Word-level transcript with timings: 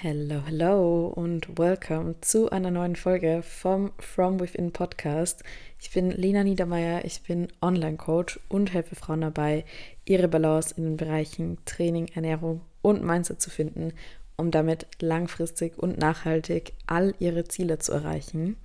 Hello, 0.00 0.42
hello 0.46 1.08
und 1.08 1.58
welcome 1.58 2.14
zu 2.20 2.50
einer 2.50 2.70
neuen 2.70 2.94
Folge 2.94 3.42
vom 3.42 3.90
From 3.98 4.38
Within 4.38 4.72
Podcast. 4.72 5.42
Ich 5.80 5.90
bin 5.90 6.12
Lena 6.12 6.44
Niedermeyer, 6.44 7.04
ich 7.04 7.22
bin 7.22 7.48
Online-Coach 7.60 8.38
und 8.48 8.72
helfe 8.72 8.94
Frauen 8.94 9.22
dabei, 9.22 9.64
ihre 10.04 10.28
Balance 10.28 10.72
in 10.76 10.84
den 10.84 10.96
Bereichen 10.96 11.58
Training, 11.64 12.06
Ernährung 12.14 12.60
und 12.80 13.02
Mindset 13.02 13.40
zu 13.40 13.50
finden, 13.50 13.92
um 14.36 14.52
damit 14.52 14.86
langfristig 15.00 15.76
und 15.76 15.98
nachhaltig 15.98 16.74
all 16.86 17.12
ihre 17.18 17.42
Ziele 17.42 17.80
zu 17.80 17.90
erreichen. 17.90 18.56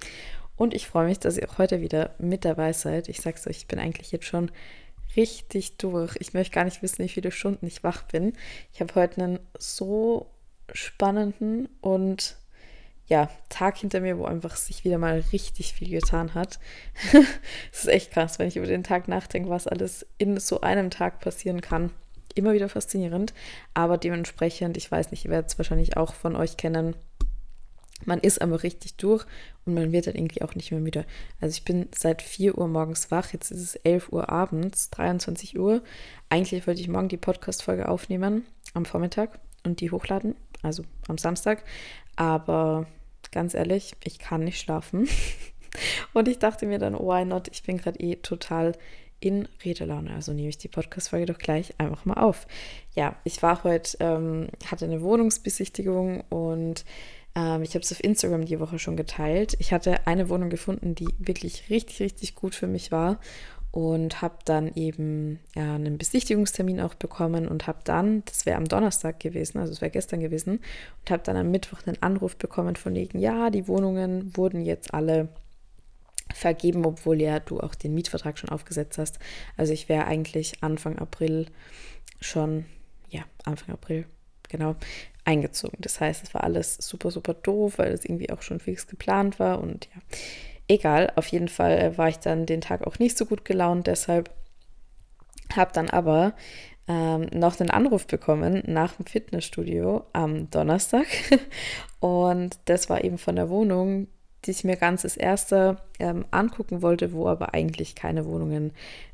Und 0.56 0.76
ich 0.76 0.86
freue 0.86 1.08
mich, 1.08 1.18
dass 1.18 1.40
ihr 1.40 1.50
auch 1.50 1.58
heute 1.58 1.82
wieder 1.82 2.12
mit 2.20 2.46
dabei 2.46 2.74
seid. 2.74 3.10
Ich 3.10 3.22
sag's 3.22 3.48
euch, 3.48 3.58
ich 3.58 3.68
bin 3.68 3.80
eigentlich 3.80 4.12
jetzt 4.12 4.26
schon 4.26 4.52
richtig 5.16 5.78
durch. 5.78 6.16
Ich 6.20 6.36
möchte 6.36 6.54
gar 6.54 6.66
nicht 6.66 6.84
wissen, 6.84 7.04
wie 7.04 7.10
viele 7.10 7.32
Stunden 7.32 7.66
ich 7.66 7.84
wach 7.84 8.04
bin. 8.04 8.34
Ich 8.72 8.82
habe 8.82 8.94
heute 8.94 9.24
einen 9.24 9.40
so 9.58 10.28
spannenden 10.74 11.70
und 11.82 12.36
ja, 13.08 13.30
Tag 13.50 13.78
hinter 13.78 14.00
mir, 14.00 14.18
wo 14.18 14.26
einfach 14.26 14.56
sich 14.56 14.86
wieder 14.86 14.98
mal 14.98 15.24
richtig 15.32 15.74
viel 15.74 15.90
getan 15.90 16.34
hat. 16.34 16.60
Es 17.72 17.80
ist 17.80 17.88
echt 17.88 18.12
krass, 18.12 18.40
wenn 18.40 18.48
ich 18.48 18.58
über 18.58 18.66
den 18.66 18.84
Tag 18.84 19.08
nachdenke, 19.08 19.50
was 19.50 19.68
alles 19.68 20.06
in 20.18 20.40
so 20.40 20.62
einem 20.62 20.90
Tag 20.90 21.20
passieren 21.20 21.62
kann. 21.62 21.92
Immer 22.36 22.54
wieder 22.54 22.70
faszinierend, 22.70 23.34
aber 23.74 23.98
dementsprechend, 23.98 24.78
ich 24.78 24.90
weiß 24.90 25.12
nicht, 25.12 25.26
ihr 25.26 25.32
werdet 25.32 25.52
es 25.52 25.58
wahrscheinlich 25.60 25.98
auch 25.98 26.14
von 26.14 26.36
euch 26.36 26.58
kennen, 26.58 26.96
man 28.06 28.20
ist 28.20 28.42
aber 28.42 28.64
richtig 28.64 28.96
durch 28.98 29.26
und 29.66 29.76
man 29.76 29.92
wird 29.92 30.08
dann 30.08 30.16
irgendwie 30.16 30.42
auch 30.42 30.56
nicht 30.56 30.72
mehr 30.72 30.80
müde. 30.80 31.06
Also 31.40 31.54
ich 31.54 31.64
bin 31.64 31.88
seit 31.96 32.22
4 32.22 32.58
Uhr 32.58 32.68
morgens 32.68 33.12
wach, 33.12 33.32
jetzt 33.34 33.52
ist 33.52 33.62
es 33.62 33.76
11 33.76 34.12
Uhr 34.12 34.30
abends, 34.30 34.90
23 34.90 35.58
Uhr. 35.58 35.82
Eigentlich 36.30 36.66
wollte 36.68 36.82
ich 36.82 36.88
morgen 36.88 37.08
die 37.08 37.18
Podcast-Folge 37.18 37.88
aufnehmen 37.88 38.46
am 38.74 38.86
Vormittag 38.86 39.40
und 39.64 39.82
die 39.82 39.92
hochladen, 39.92 40.36
also 40.62 40.84
am 41.08 41.18
Samstag. 41.18 41.64
Aber 42.16 42.88
ganz 43.32 43.54
ehrlich, 43.54 43.96
ich 44.04 44.20
kann 44.20 44.44
nicht 44.44 44.60
schlafen. 44.60 45.08
und 46.14 46.28
ich 46.28 46.40
dachte 46.40 46.66
mir 46.66 46.80
dann, 46.80 46.94
why 46.94 47.26
not? 47.26 47.48
Ich 47.50 47.64
bin 47.64 47.78
gerade 47.78 48.00
eh 48.00 48.16
total 48.18 48.74
in 49.20 49.48
Redelaune. 49.64 50.14
Also 50.14 50.34
nehme 50.34 50.50
ich 50.50 50.58
die 50.58 50.68
Podcast-Folge 50.68 51.28
doch 51.28 51.38
gleich 51.38 51.74
einfach 51.78 52.06
mal 52.06 52.16
auf. 52.16 52.46
Ja, 52.94 53.16
ich 53.24 53.42
war 53.42 53.64
heute, 53.64 53.98
ähm, 54.02 54.50
hatte 54.70 54.86
eine 54.86 55.02
Wohnungsbesichtigung 55.02 56.22
und 56.30 56.84
ähm, 57.36 57.64
ich 57.64 57.74
habe 57.74 57.84
es 57.84 57.92
auf 57.92 58.04
Instagram 58.04 58.46
die 58.46 58.60
Woche 58.60 58.80
schon 58.80 58.98
geteilt. 58.98 59.56
Ich 59.60 59.72
hatte 59.72 60.06
eine 60.08 60.30
Wohnung 60.30 60.50
gefunden, 60.50 60.94
die 60.94 61.08
wirklich 61.18 61.70
richtig, 61.70 62.02
richtig 62.02 62.36
gut 62.36 62.54
für 62.54 62.68
mich 62.68 62.92
war 62.92 63.20
und 63.74 64.22
habe 64.22 64.38
dann 64.46 64.72
eben 64.76 65.40
ja, 65.56 65.74
einen 65.74 65.98
Besichtigungstermin 65.98 66.80
auch 66.80 66.94
bekommen 66.94 67.48
und 67.48 67.66
habe 67.66 67.80
dann, 67.84 68.24
das 68.26 68.46
wäre 68.46 68.58
am 68.58 68.68
Donnerstag 68.68 69.20
gewesen, 69.20 69.58
also 69.58 69.74
es 69.74 69.82
wäre 69.82 69.90
gestern 69.90 70.20
gewesen, 70.20 70.60
und 71.02 71.10
habe 71.10 71.24
dann 71.24 71.36
am 71.36 71.50
Mittwoch 71.50 71.80
einen 71.88 72.00
Anruf 72.00 72.38
bekommen 72.38 72.76
von 72.76 72.94
wegen, 72.94 73.18
ja, 73.18 73.50
die 73.50 73.68
Wohnungen 73.68 74.38
wurden 74.38 74.64
jetzt 74.64 74.94
alle 74.94 75.30
vergeben, 76.32 76.86
obwohl 76.86 77.20
ja 77.20 77.40
du 77.40 77.62
auch 77.62 77.74
den 77.74 77.96
Mietvertrag 77.96 78.38
schon 78.38 78.52
aufgesetzt 78.52 79.00
hast. 79.00 79.18
Also 79.58 79.74
ich 79.74 79.90
wäre 79.90 80.06
eigentlich 80.06 80.62
Anfang 80.62 81.00
April 81.00 81.48
schon, 82.22 82.66
ja, 83.10 83.24
Anfang 83.44 83.74
April, 83.74 84.06
genau, 84.50 84.76
eingezogen. 85.26 85.80
Das 85.80 86.00
heißt, 86.00 86.22
es 86.22 86.36
war 86.36 86.44
alles 86.44 86.76
super, 86.76 87.10
super 87.10 87.34
doof, 87.34 87.80
weil 87.80 87.92
es 87.92 88.06
irgendwie 88.06 88.30
auch 88.30 88.44
schon 88.44 88.60
fix 88.60 88.86
geplant 88.86 89.40
war 89.40 89.60
und 89.62 89.90
ja 89.96 90.02
Egal, 90.68 91.12
auf 91.16 91.28
jeden 91.28 91.50
Fall 91.50 91.78
äh, 91.78 91.98
war 91.98 92.10
ich 92.10 92.20
dann 92.20 92.46
den 92.46 92.62
Tag 92.62 92.86
auch 92.88 93.00
nicht 93.00 93.18
so 93.18 93.26
gut 93.26 93.46
gelaunt, 93.46 93.88
deshalb 93.88 94.30
habe 95.56 95.72
dann 95.74 95.90
aber 95.90 96.34
ähm, 96.88 97.28
noch 97.34 97.60
einen 97.60 97.70
Anruf 97.70 98.08
bekommen 98.08 98.64
nach 98.66 98.94
dem 98.94 99.06
Fitnessstudio 99.06 100.06
am 100.14 100.50
Donnerstag 100.50 101.06
und 102.00 102.58
das 102.66 102.90
war 102.90 103.04
eben 103.04 103.18
von 103.18 103.36
der 103.36 103.50
Wohnung, 103.50 104.08
die 104.46 104.52
ich 104.52 104.64
mir 104.64 104.76
ganz 104.76 105.04
das 105.04 105.16
erste 105.16 105.78
ähm, 106.00 106.26
angucken 106.32 106.82
wollte, 106.82 107.14
wo 107.14 107.28
aber 107.28 107.54
eigentlich 107.54 107.96
keine 107.96 108.26
Wohnungen 108.26 108.72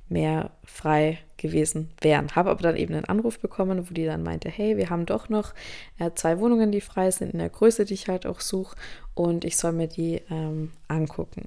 mehr 0.10 0.52
frei 0.64 1.20
gewesen 1.38 1.92
wären. 2.02 2.36
Habe 2.36 2.50
aber 2.50 2.64
dann 2.64 2.76
eben 2.76 2.96
einen 2.96 3.06
Anruf 3.06 3.40
bekommen, 3.40 3.88
wo 3.88 3.94
die 3.94 4.06
dann 4.06 4.24
meinte, 4.24 4.50
hey, 4.50 4.76
wir 4.76 4.90
haben 4.90 5.06
doch 5.06 5.30
noch 5.30 5.54
äh, 6.00 6.12
zwei 6.16 6.40
Wohnungen, 6.40 6.72
die 6.72 6.82
frei 6.82 7.12
sind, 7.12 7.34
in 7.34 7.40
der 7.40 7.50
Größe, 7.50 7.86
die 7.86 7.94
ich 7.94 8.08
halt 8.08 8.26
auch 8.26 8.42
suche 8.42 8.76
und 9.20 9.44
ich 9.44 9.58
soll 9.58 9.74
mir 9.74 9.88
die 9.88 10.22
ähm, 10.30 10.72
angucken. 10.88 11.44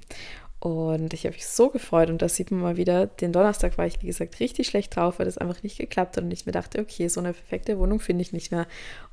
Und 0.58 1.14
ich 1.14 1.24
habe 1.24 1.34
mich 1.34 1.46
so 1.46 1.70
gefreut 1.70 2.10
und 2.10 2.20
das 2.20 2.36
sieht 2.36 2.50
man 2.50 2.60
mal 2.60 2.76
wieder. 2.76 3.06
Den 3.06 3.32
Donnerstag 3.32 3.78
war 3.78 3.86
ich, 3.86 4.02
wie 4.02 4.08
gesagt, 4.08 4.40
richtig 4.40 4.66
schlecht 4.66 4.94
drauf, 4.94 5.18
weil 5.18 5.24
das 5.24 5.38
einfach 5.38 5.62
nicht 5.62 5.78
geklappt 5.78 6.18
hat 6.18 6.22
und 6.22 6.30
ich 6.32 6.44
mir 6.44 6.52
dachte, 6.52 6.80
okay, 6.80 7.08
so 7.08 7.20
eine 7.20 7.32
perfekte 7.32 7.78
Wohnung 7.78 7.98
finde 7.98 8.20
ich 8.20 8.34
nicht 8.34 8.52
mehr. 8.52 8.66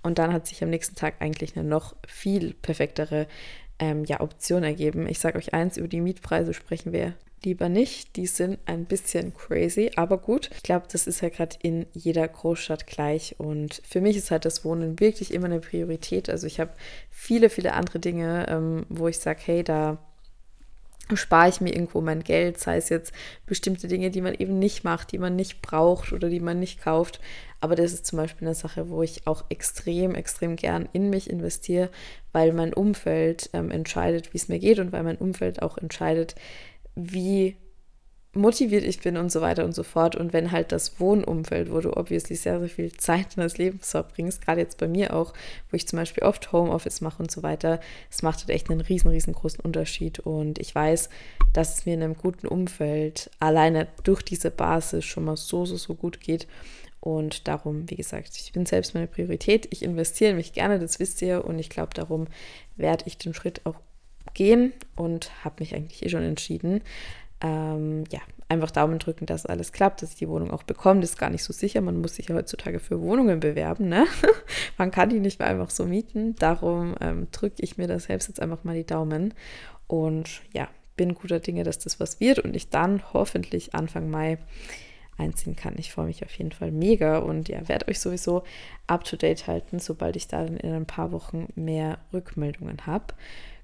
Und 0.04 0.20
dann 0.20 0.34
hat 0.34 0.46
sich 0.46 0.62
am 0.62 0.72
nächsten 0.72 0.96
Tag 0.96 1.16
eigentlich 1.22 1.56
eine 1.56 1.66
noch 1.66 1.96
viel 2.06 2.54
perfektere 2.54 3.28
ähm, 3.80 4.04
ja, 4.04 4.20
Option 4.20 4.64
ergeben. 4.64 5.08
Ich 5.08 5.20
sage 5.20 5.38
euch 5.38 5.54
eins, 5.54 5.78
über 5.78 5.88
die 5.88 6.02
Mietpreise 6.02 6.54
sprechen 6.54 6.92
wir 6.92 7.14
lieber 7.44 7.70
nicht. 7.70 8.16
Die 8.16 8.28
sind 8.28 8.60
ein 8.66 8.86
bisschen 8.86 9.34
crazy, 9.34 9.92
aber 9.96 10.18
gut. 10.18 10.50
Ich 10.56 10.64
glaube, 10.64 10.88
das 10.92 11.08
ist 11.08 11.22
ja 11.22 11.30
gerade 11.30 11.56
in 11.62 11.86
jeder 11.94 12.28
Großstadt 12.28 12.88
gleich. 12.88 13.36
Und 13.38 13.82
für 13.88 14.02
mich 14.02 14.18
ist 14.18 14.32
halt 14.32 14.46
das 14.46 14.66
Wohnen 14.66 15.00
wirklich 15.00 15.34
immer 15.34 15.46
eine 15.46 15.60
Priorität. 15.60 16.30
Also 16.30 16.48
ich 16.48 16.60
habe 16.60 16.72
viele, 17.10 17.50
viele 17.50 17.74
andere 17.74 18.00
Dinge, 18.00 18.48
ähm, 18.50 18.86
wo 18.90 19.08
ich 19.08 19.20
sage, 19.20 19.40
hey, 19.44 19.64
da 19.64 19.98
spare 21.16 21.50
ich 21.50 21.62
mir 21.62 21.74
irgendwo 21.74 22.02
mein 22.02 22.24
Geld, 22.24 22.60
sei 22.60 22.78
es 22.78 22.90
jetzt 22.90 23.14
bestimmte 23.46 23.88
Dinge, 23.88 24.12
die 24.12 24.22
man 24.22 24.36
eben 24.36 24.60
nicht 24.60 24.84
macht, 24.84 25.12
die 25.12 25.18
man 25.18 25.36
nicht 25.36 25.62
braucht 25.62 26.14
oder 26.14 26.30
die 26.30 26.40
man 26.40 26.60
nicht 26.60 26.82
kauft. 26.82 27.20
Aber 27.62 27.76
das 27.76 27.94
ist 27.94 28.06
zum 28.06 28.18
Beispiel 28.18 28.48
eine 28.48 28.56
Sache, 28.56 28.90
wo 28.90 29.02
ich 29.02 29.28
auch 29.28 29.46
extrem, 29.50 30.16
extrem 30.16 30.56
gern 30.56 30.88
in 30.94 31.10
mich 31.10 31.30
investiere, 31.30 31.90
weil 32.32 32.54
mein 32.54 32.74
Umfeld 32.74 33.50
ähm, 33.54 33.72
entscheidet, 33.72 34.34
wie 34.34 34.38
es 34.38 34.48
mir 34.48 34.60
geht 34.60 34.80
und 34.80 34.92
weil 34.92 35.04
mein 35.04 35.18
Umfeld 35.18 35.62
auch 35.62 35.78
entscheidet, 35.78 36.36
wie 37.02 37.58
motiviert 38.34 38.84
ich 38.84 39.00
bin 39.02 39.18
und 39.18 39.32
so 39.32 39.42
weiter 39.42 39.66
und 39.66 39.74
so 39.74 39.84
fort. 39.84 40.16
Und 40.16 40.34
wenn 40.34 40.52
halt 40.52 40.72
das 40.72 41.00
Wohnumfeld, 41.00 41.72
wo 41.72 41.80
du 41.80 41.96
obviously 41.96 42.36
sehr, 42.36 42.60
sehr 42.60 42.70
viel 42.70 42.92
Zeit 42.94 43.36
in 43.36 43.42
das 43.42 43.58
Leben 43.58 43.80
verbringst, 43.80 44.46
gerade 44.46 44.62
jetzt 44.62 44.78
bei 44.78 44.88
mir 44.88 45.16
auch, 45.16 45.34
wo 45.70 45.76
ich 45.76 45.88
zum 45.88 45.98
Beispiel 45.98 46.24
oft 46.24 46.52
Homeoffice 46.52 47.02
mache 47.02 47.24
und 47.24 47.32
so 47.32 47.42
weiter, 47.42 47.80
es 48.12 48.22
macht 48.22 48.40
halt 48.40 48.52
echt 48.52 48.70
einen 48.70 48.82
riesen, 48.82 49.10
riesengroßen 49.10 49.62
Unterschied. 49.62 50.20
Und 50.20 50.60
ich 50.60 50.74
weiß, 50.74 51.10
dass 51.54 51.80
es 51.80 51.86
mir 51.86 51.96
in 51.96 52.04
einem 52.04 52.16
guten 52.16 52.48
Umfeld 52.48 53.32
alleine 53.40 53.88
durch 54.04 54.22
diese 54.22 54.52
Basis 54.52 55.06
schon 55.06 55.26
mal 55.26 55.38
so, 55.38 55.66
so, 55.66 55.78
so 55.78 55.96
gut 55.96 56.20
geht. 56.22 56.48
Und 57.02 57.48
darum, 57.48 57.90
wie 57.90 57.96
gesagt, 57.96 58.32
ich 58.36 58.52
bin 58.52 58.66
selbst 58.66 58.94
meine 58.94 59.08
Priorität. 59.08 59.68
Ich 59.72 59.84
investiere 59.84 60.32
in 60.32 60.38
mich 60.38 60.54
gerne, 60.54 60.80
das 60.80 61.00
wisst 61.00 61.22
ihr. 61.22 61.46
Und 61.46 61.58
ich 61.58 61.70
glaube, 61.70 61.94
darum 61.96 62.28
werde 62.76 63.06
ich 63.08 63.18
den 63.18 63.34
Schritt 63.34 63.62
auch 63.66 63.76
gehen 64.34 64.74
und 64.96 65.32
habe 65.44 65.56
mich 65.60 65.76
eigentlich 65.76 66.04
eh 66.06 66.10
schon 66.10 66.24
entschieden. 66.24 66.82
Ähm, 67.42 68.04
ja, 68.12 68.20
einfach 68.50 68.72
Daumen 68.72 69.00
drücken, 69.00 69.26
dass 69.26 69.46
alles 69.46 69.72
klappt, 69.72 70.02
dass 70.02 70.12
ich 70.12 70.18
die 70.18 70.28
Wohnung 70.28 70.52
auch 70.52 70.64
bekomme. 70.64 71.02
Das 71.02 71.12
ist 71.12 71.18
gar 71.18 71.30
nicht 71.30 71.44
so 71.44 71.54
sicher. 71.54 71.82
Man 71.82 72.02
muss 72.02 72.16
sich 72.16 72.28
ja 72.28 72.36
heutzutage 72.36 72.80
für 72.80 73.00
Wohnungen 73.02 73.40
bewerben. 73.40 73.88
Ne? 73.88 74.06
Man 74.78 74.92
kann 74.92 75.10
die 75.10 75.20
nicht 75.20 75.40
mehr 75.40 75.48
einfach 75.48 75.70
so 75.70 75.86
mieten. 75.86 76.36
Darum 76.36 76.96
ähm, 77.00 77.28
drücke 77.32 77.64
ich 77.64 77.78
mir 77.78 77.88
da 77.88 78.00
selbst 78.00 78.28
jetzt 78.28 78.42
einfach 78.42 78.64
mal 78.64 78.76
die 78.76 78.86
Daumen. 78.86 79.34
Und 79.88 80.42
ja, 80.54 80.68
bin 80.98 81.14
guter 81.14 81.40
Dinge, 81.40 81.64
dass 81.64 81.80
das 81.80 82.00
was 82.00 82.20
wird 82.20 82.40
und 82.40 82.56
ich 82.56 82.70
dann 82.70 83.02
hoffentlich 83.14 83.74
Anfang 83.74 84.10
Mai 84.10 84.38
einziehen 85.18 85.56
kann. 85.56 85.76
Ich 85.78 85.92
freue 85.92 86.08
mich 86.08 86.26
auf 86.26 86.34
jeden 86.34 86.52
Fall 86.52 86.72
mega 86.72 87.20
und 87.20 87.50
ja, 87.50 87.68
werde 87.68 87.88
euch 87.88 88.00
sowieso 88.00 88.44
up 88.88 89.04
to 89.04 89.16
date 89.16 89.48
halten, 89.48 89.80
sobald 89.80 90.16
ich 90.16 90.28
da 90.28 90.44
in 90.44 90.74
ein 90.74 90.86
paar 90.86 91.12
Wochen 91.12 91.48
mehr 91.56 92.00
Rückmeldungen 92.14 92.86
habe. 92.86 93.14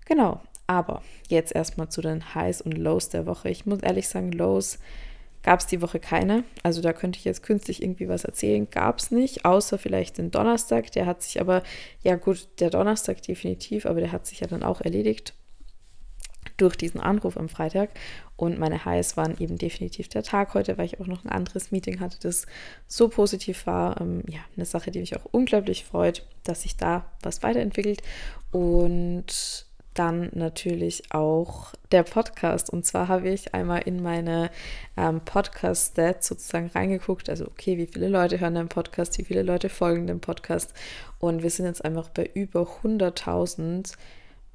Genau, 0.05 0.41
aber 0.67 1.01
jetzt 1.27 1.53
erstmal 1.53 1.89
zu 1.89 2.01
den 2.01 2.35
Highs 2.35 2.61
und 2.61 2.77
Lows 2.77 3.09
der 3.09 3.25
Woche. 3.25 3.49
Ich 3.49 3.65
muss 3.65 3.79
ehrlich 3.81 4.07
sagen, 4.07 4.31
Lows 4.31 4.79
gab 5.45 5.59
es 5.59 5.67
die 5.67 5.81
Woche 5.81 5.99
keine. 5.99 6.43
Also 6.63 6.81
da 6.81 6.91
könnte 6.91 7.19
ich 7.19 7.25
jetzt 7.25 7.43
künstlich 7.43 7.83
irgendwie 7.83 8.07
was 8.07 8.23
erzählen. 8.23 8.67
Gab 8.69 8.99
es 8.99 9.11
nicht, 9.11 9.45
außer 9.45 9.77
vielleicht 9.77 10.17
den 10.17 10.31
Donnerstag. 10.31 10.91
Der 10.93 11.05
hat 11.05 11.21
sich 11.21 11.39
aber, 11.39 11.61
ja 12.01 12.15
gut, 12.15 12.47
der 12.59 12.71
Donnerstag 12.71 13.21
definitiv, 13.21 13.85
aber 13.85 13.99
der 13.99 14.11
hat 14.11 14.25
sich 14.25 14.39
ja 14.39 14.47
dann 14.47 14.63
auch 14.63 14.81
erledigt 14.81 15.35
durch 16.57 16.75
diesen 16.75 16.99
Anruf 16.99 17.37
am 17.37 17.49
Freitag. 17.49 17.91
Und 18.37 18.57
meine 18.57 18.85
Highs 18.85 19.17
waren 19.17 19.39
eben 19.39 19.57
definitiv 19.57 20.07
der 20.09 20.23
Tag 20.23 20.53
heute, 20.55 20.77
weil 20.77 20.85
ich 20.85 20.99
auch 20.99 21.07
noch 21.07 21.23
ein 21.23 21.31
anderes 21.31 21.71
Meeting 21.71 21.99
hatte, 21.99 22.17
das 22.19 22.47
so 22.87 23.09
positiv 23.09 23.67
war. 23.67 24.01
Ähm, 24.01 24.23
ja, 24.27 24.39
eine 24.55 24.65
Sache, 24.65 24.89
die 24.89 24.99
mich 24.99 25.15
auch 25.15 25.25
unglaublich 25.31 25.85
freut, 25.85 26.25
dass 26.43 26.63
sich 26.63 26.75
da 26.75 27.11
was 27.21 27.43
weiterentwickelt. 27.43 28.01
Und 28.51 29.64
dann 29.95 30.29
natürlich 30.33 31.11
auch 31.11 31.73
der 31.91 32.03
Podcast. 32.03 32.69
Und 32.69 32.85
zwar 32.85 33.07
habe 33.07 33.29
ich 33.29 33.55
einmal 33.55 33.81
in 33.81 34.03
meine 34.03 34.51
ähm, 34.97 35.21
Podcast-Stats 35.21 36.27
sozusagen 36.27 36.67
reingeguckt. 36.67 37.29
Also, 37.29 37.45
okay, 37.45 37.77
wie 37.77 37.87
viele 37.87 38.09
Leute 38.09 38.39
hören 38.39 38.55
den 38.55 38.69
Podcast, 38.69 39.17
wie 39.17 39.23
viele 39.23 39.41
Leute 39.41 39.69
folgen 39.69 40.05
dem 40.05 40.19
Podcast. 40.19 40.73
Und 41.19 41.43
wir 41.43 41.49
sind 41.49 41.65
jetzt 41.65 41.83
einfach 41.83 42.09
bei 42.09 42.29
über 42.33 42.61
100.000 42.83 43.93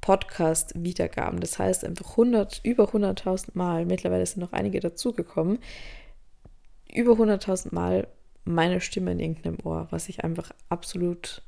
Podcast-Wiedergaben. 0.01 1.39
Das 1.39 1.59
heißt 1.59 1.85
einfach 1.85 2.11
100, 2.11 2.61
über 2.63 2.85
100.000 2.85 3.49
Mal, 3.53 3.85
mittlerweile 3.85 4.25
sind 4.25 4.41
noch 4.41 4.53
einige 4.53 4.79
dazugekommen, 4.79 5.59
über 6.93 7.13
100.000 7.13 7.73
Mal 7.73 8.07
meine 8.43 8.81
Stimme 8.81 9.11
in 9.11 9.19
irgendeinem 9.19 9.57
Ohr, 9.63 9.87
was 9.91 10.09
ich 10.09 10.23
einfach 10.23 10.51
absolut 10.69 11.43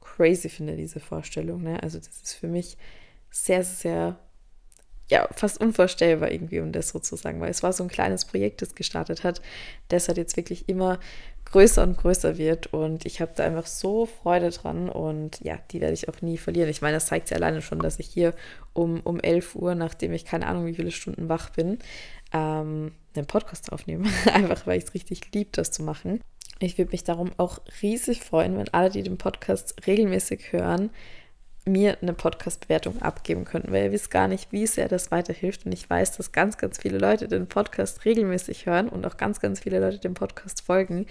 crazy 0.00 0.48
finde, 0.48 0.76
diese 0.76 1.00
Vorstellung. 1.00 1.62
Ne? 1.62 1.82
Also 1.82 1.98
das 1.98 2.22
ist 2.22 2.34
für 2.34 2.46
mich 2.46 2.78
sehr, 3.44 3.62
sehr, 3.64 4.16
ja, 5.08 5.28
fast 5.32 5.60
unvorstellbar 5.60 6.30
irgendwie, 6.30 6.60
um 6.60 6.72
das 6.72 6.88
so 6.88 6.98
zu 6.98 7.16
sagen, 7.16 7.40
weil 7.40 7.50
es 7.50 7.62
war 7.62 7.72
so 7.72 7.84
ein 7.84 7.88
kleines 7.88 8.24
Projekt, 8.24 8.62
das 8.62 8.74
gestartet 8.74 9.24
hat, 9.24 9.40
das 9.88 10.08
hat 10.08 10.16
jetzt 10.16 10.36
wirklich 10.36 10.68
immer 10.68 10.98
größer 11.44 11.82
und 11.82 11.96
größer 11.96 12.38
wird 12.38 12.72
und 12.72 13.06
ich 13.06 13.20
habe 13.20 13.32
da 13.36 13.44
einfach 13.44 13.66
so 13.66 14.06
Freude 14.06 14.50
dran 14.50 14.88
und 14.88 15.40
ja, 15.42 15.58
die 15.70 15.80
werde 15.80 15.94
ich 15.94 16.08
auch 16.08 16.20
nie 16.22 16.38
verlieren. 16.38 16.68
Ich 16.68 16.82
meine, 16.82 16.96
das 16.96 17.06
zeigt 17.06 17.30
ja 17.30 17.36
alleine 17.36 17.62
schon, 17.62 17.78
dass 17.78 18.00
ich 18.00 18.06
hier 18.06 18.34
um, 18.72 19.00
um 19.00 19.20
11 19.20 19.54
Uhr, 19.54 19.74
nachdem 19.74 20.12
ich 20.12 20.24
keine 20.24 20.46
Ahnung, 20.48 20.66
wie 20.66 20.74
viele 20.74 20.90
Stunden 20.90 21.28
wach 21.28 21.50
bin, 21.50 21.78
ähm, 22.32 22.92
einen 23.14 23.26
Podcast 23.26 23.70
aufnehme. 23.72 24.08
einfach, 24.32 24.66
weil 24.66 24.78
ich 24.78 24.84
es 24.84 24.94
richtig 24.94 25.20
liebe, 25.32 25.50
das 25.52 25.70
zu 25.70 25.84
machen. 25.84 26.20
Ich 26.58 26.78
würde 26.78 26.90
mich 26.90 27.04
darum 27.04 27.30
auch 27.36 27.60
riesig 27.80 28.22
freuen, 28.22 28.58
wenn 28.58 28.68
alle, 28.70 28.90
die 28.90 29.02
den 29.02 29.18
Podcast 29.18 29.86
regelmäßig 29.86 30.52
hören, 30.52 30.90
mir 31.66 31.98
eine 32.00 32.12
Podcast-Bewertung 32.12 33.02
abgeben 33.02 33.44
könnten, 33.44 33.72
weil 33.72 33.86
ihr 33.86 33.92
wisst 33.92 34.10
gar 34.10 34.28
nicht, 34.28 34.52
wie 34.52 34.66
sehr 34.66 34.88
das 34.88 35.10
weiterhilft. 35.10 35.66
Und 35.66 35.72
ich 35.72 35.88
weiß, 35.88 36.16
dass 36.16 36.32
ganz, 36.32 36.58
ganz 36.58 36.78
viele 36.78 36.98
Leute 36.98 37.28
den 37.28 37.48
Podcast 37.48 38.04
regelmäßig 38.04 38.66
hören 38.66 38.88
und 38.88 39.04
auch 39.04 39.16
ganz, 39.16 39.40
ganz 39.40 39.60
viele 39.60 39.80
Leute 39.80 39.98
dem 39.98 40.14
Podcast 40.14 40.62
folgen, 40.62 41.06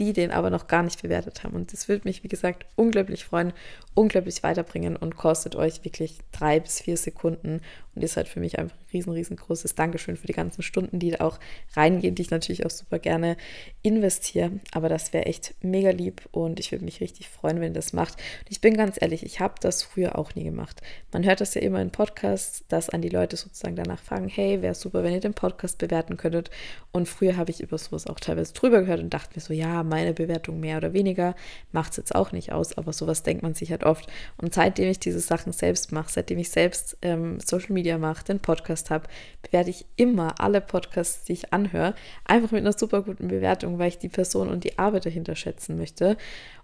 die 0.00 0.12
den 0.12 0.30
aber 0.30 0.50
noch 0.50 0.66
gar 0.66 0.82
nicht 0.82 1.02
bewertet 1.02 1.44
haben. 1.44 1.54
Und 1.54 1.72
das 1.72 1.86
würde 1.86 2.08
mich, 2.08 2.24
wie 2.24 2.28
gesagt, 2.28 2.66
unglaublich 2.74 3.24
freuen, 3.24 3.52
unglaublich 3.94 4.42
weiterbringen 4.42 4.96
und 4.96 5.16
kostet 5.16 5.54
euch 5.54 5.84
wirklich 5.84 6.18
drei 6.32 6.58
bis 6.58 6.80
vier 6.80 6.96
Sekunden 6.96 7.60
und 7.94 8.02
ist 8.02 8.16
halt 8.16 8.28
für 8.28 8.40
mich 8.40 8.58
einfach 8.58 8.76
ein 8.76 8.86
riesen, 8.92 9.12
riesengroßes 9.12 9.74
Dankeschön 9.74 10.16
für 10.16 10.26
die 10.26 10.32
ganzen 10.32 10.62
Stunden, 10.62 10.98
die 10.98 11.10
da 11.10 11.24
auch 11.24 11.38
reingehen, 11.74 12.14
die 12.14 12.22
ich 12.22 12.30
natürlich 12.30 12.64
auch 12.64 12.70
super 12.70 12.98
gerne 12.98 13.36
investiere. 13.82 14.52
Aber 14.72 14.88
das 14.88 15.12
wäre 15.12 15.26
echt 15.26 15.54
mega 15.60 15.90
lieb 15.90 16.22
und 16.30 16.60
ich 16.60 16.72
würde 16.72 16.84
mich 16.84 17.00
richtig 17.00 17.28
freuen, 17.28 17.60
wenn 17.60 17.72
ihr 17.72 17.74
das 17.74 17.92
macht. 17.92 18.14
Und 18.14 18.50
ich 18.50 18.60
bin 18.60 18.76
ganz 18.76 18.96
ehrlich, 19.00 19.24
ich 19.24 19.40
habe 19.40 19.54
das 19.60 19.82
früher 19.82 20.18
auch 20.18 20.34
nie 20.34 20.44
gemacht. 20.44 20.80
Man 21.12 21.24
hört 21.24 21.40
das 21.40 21.54
ja 21.54 21.62
immer 21.62 21.80
in 21.80 21.90
Podcasts, 21.90 22.64
dass 22.68 22.90
an 22.90 23.02
die 23.02 23.08
Leute 23.08 23.36
sozusagen 23.36 23.76
danach 23.76 24.00
fragen, 24.00 24.28
hey, 24.28 24.62
wäre 24.62 24.74
super, 24.74 25.02
wenn 25.02 25.14
ihr 25.14 25.20
den 25.20 25.34
Podcast 25.34 25.78
bewerten 25.78 26.16
könntet. 26.16 26.50
Und 26.92 27.08
früher 27.08 27.36
habe 27.36 27.50
ich 27.50 27.60
über 27.60 27.78
sowas 27.78 28.06
auch 28.06 28.20
teilweise 28.20 28.52
drüber 28.52 28.80
gehört 28.80 29.00
und 29.00 29.12
dachte 29.12 29.34
mir 29.34 29.40
so, 29.40 29.52
ja, 29.52 29.82
meine 29.82 30.12
Bewertung 30.12 30.60
mehr 30.60 30.76
oder 30.76 30.92
weniger 30.92 31.34
macht 31.72 31.92
es 31.92 31.96
jetzt 31.96 32.14
auch 32.14 32.32
nicht 32.32 32.52
aus, 32.52 32.76
aber 32.76 32.92
sowas 32.92 33.22
denkt 33.22 33.42
man 33.42 33.54
sich 33.54 33.70
halt 33.70 33.84
oft. 33.84 34.06
Und 34.36 34.54
seitdem 34.54 34.88
ich 34.88 35.00
diese 35.00 35.20
Sachen 35.20 35.52
selbst 35.52 35.92
mache, 35.92 36.10
seitdem 36.10 36.38
ich 36.38 36.50
selbst 36.50 36.96
ähm, 37.02 37.38
Social 37.40 37.72
Media 37.72 37.79
Media 37.80 37.96
mache, 37.96 38.24
den 38.24 38.40
Podcast 38.40 38.90
habe, 38.90 39.08
bewerte 39.42 39.70
ich 39.70 39.86
immer 39.96 40.38
alle 40.38 40.60
Podcasts, 40.60 41.24
die 41.24 41.32
ich 41.32 41.52
anhöre, 41.54 41.94
einfach 42.26 42.50
mit 42.50 42.60
einer 42.60 42.74
super 42.74 43.00
guten 43.00 43.28
Bewertung, 43.28 43.78
weil 43.78 43.88
ich 43.88 43.98
die 43.98 44.10
Person 44.10 44.50
und 44.50 44.64
die 44.64 44.78
Arbeit 44.78 45.06
dahinter 45.06 45.34
schätzen 45.34 45.78
möchte. 45.78 46.18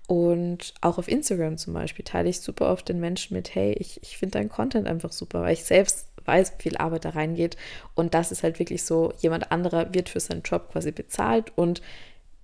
Und 0.06 0.74
auch 0.82 0.98
auf 0.98 1.08
Instagram 1.08 1.56
zum 1.56 1.72
Beispiel 1.72 2.04
teile 2.04 2.28
ich 2.28 2.40
super 2.40 2.70
oft 2.70 2.86
den 2.88 3.00
Menschen 3.00 3.34
mit, 3.34 3.54
hey, 3.54 3.72
ich, 3.72 4.02
ich 4.02 4.18
finde 4.18 4.38
deinen 4.38 4.50
Content 4.50 4.86
einfach 4.86 5.10
super, 5.10 5.40
weil 5.40 5.54
ich 5.54 5.64
selbst 5.64 6.08
weiß, 6.26 6.52
wie 6.58 6.62
viel 6.62 6.76
Arbeit 6.76 7.06
da 7.06 7.10
reingeht. 7.10 7.56
Und 7.94 8.12
das 8.12 8.30
ist 8.30 8.42
halt 8.42 8.58
wirklich 8.58 8.84
so, 8.84 9.14
jemand 9.18 9.50
anderer 9.50 9.94
wird 9.94 10.10
für 10.10 10.20
seinen 10.20 10.42
Job 10.42 10.70
quasi 10.70 10.92
bezahlt 10.92 11.50
und 11.56 11.80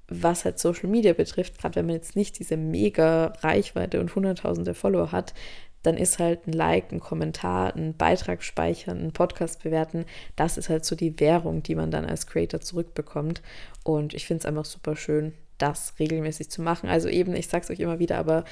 was 0.09 0.45
halt 0.45 0.59
Social 0.59 0.89
Media 0.89 1.13
betrifft, 1.13 1.59
gerade 1.59 1.77
wenn 1.77 1.87
man 1.87 1.95
jetzt 1.95 2.17
nicht 2.17 2.39
diese 2.39 2.57
mega 2.57 3.33
Reichweite 3.41 4.01
und 4.01 4.15
hunderttausende 4.15 4.75
Follower 4.75 5.13
hat, 5.13 5.33
dann 5.82 5.96
ist 5.96 6.19
halt 6.19 6.46
ein 6.46 6.52
Like, 6.52 6.93
ein 6.93 7.00
Kommentar, 7.00 7.75
ein 7.75 7.96
Beitrag 7.96 8.43
speichern, 8.43 8.99
ein 9.02 9.12
Podcast 9.12 9.62
bewerten, 9.62 10.05
das 10.37 10.56
ist 10.56 10.69
halt 10.69 10.84
so 10.84 10.96
die 10.96 11.19
Währung, 11.20 11.62
die 11.62 11.75
man 11.75 11.90
dann 11.90 12.05
als 12.05 12.26
Creator 12.26 12.61
zurückbekommt. 12.61 13.43
Und 13.84 14.14
ich 14.14 14.26
finde 14.26 14.40
es 14.40 14.46
einfach 14.46 14.64
super 14.64 14.96
schön, 14.96 15.32
das 15.58 15.94
regelmäßig 15.99 16.50
zu 16.50 16.62
machen. 16.62 16.88
Also 16.88 17.08
eben, 17.08 17.34
ich 17.34 17.49
sage 17.49 17.64
es 17.64 17.70
euch 17.70 17.81
immer 17.81 17.99
wieder, 17.99 18.19
aber 18.19 18.44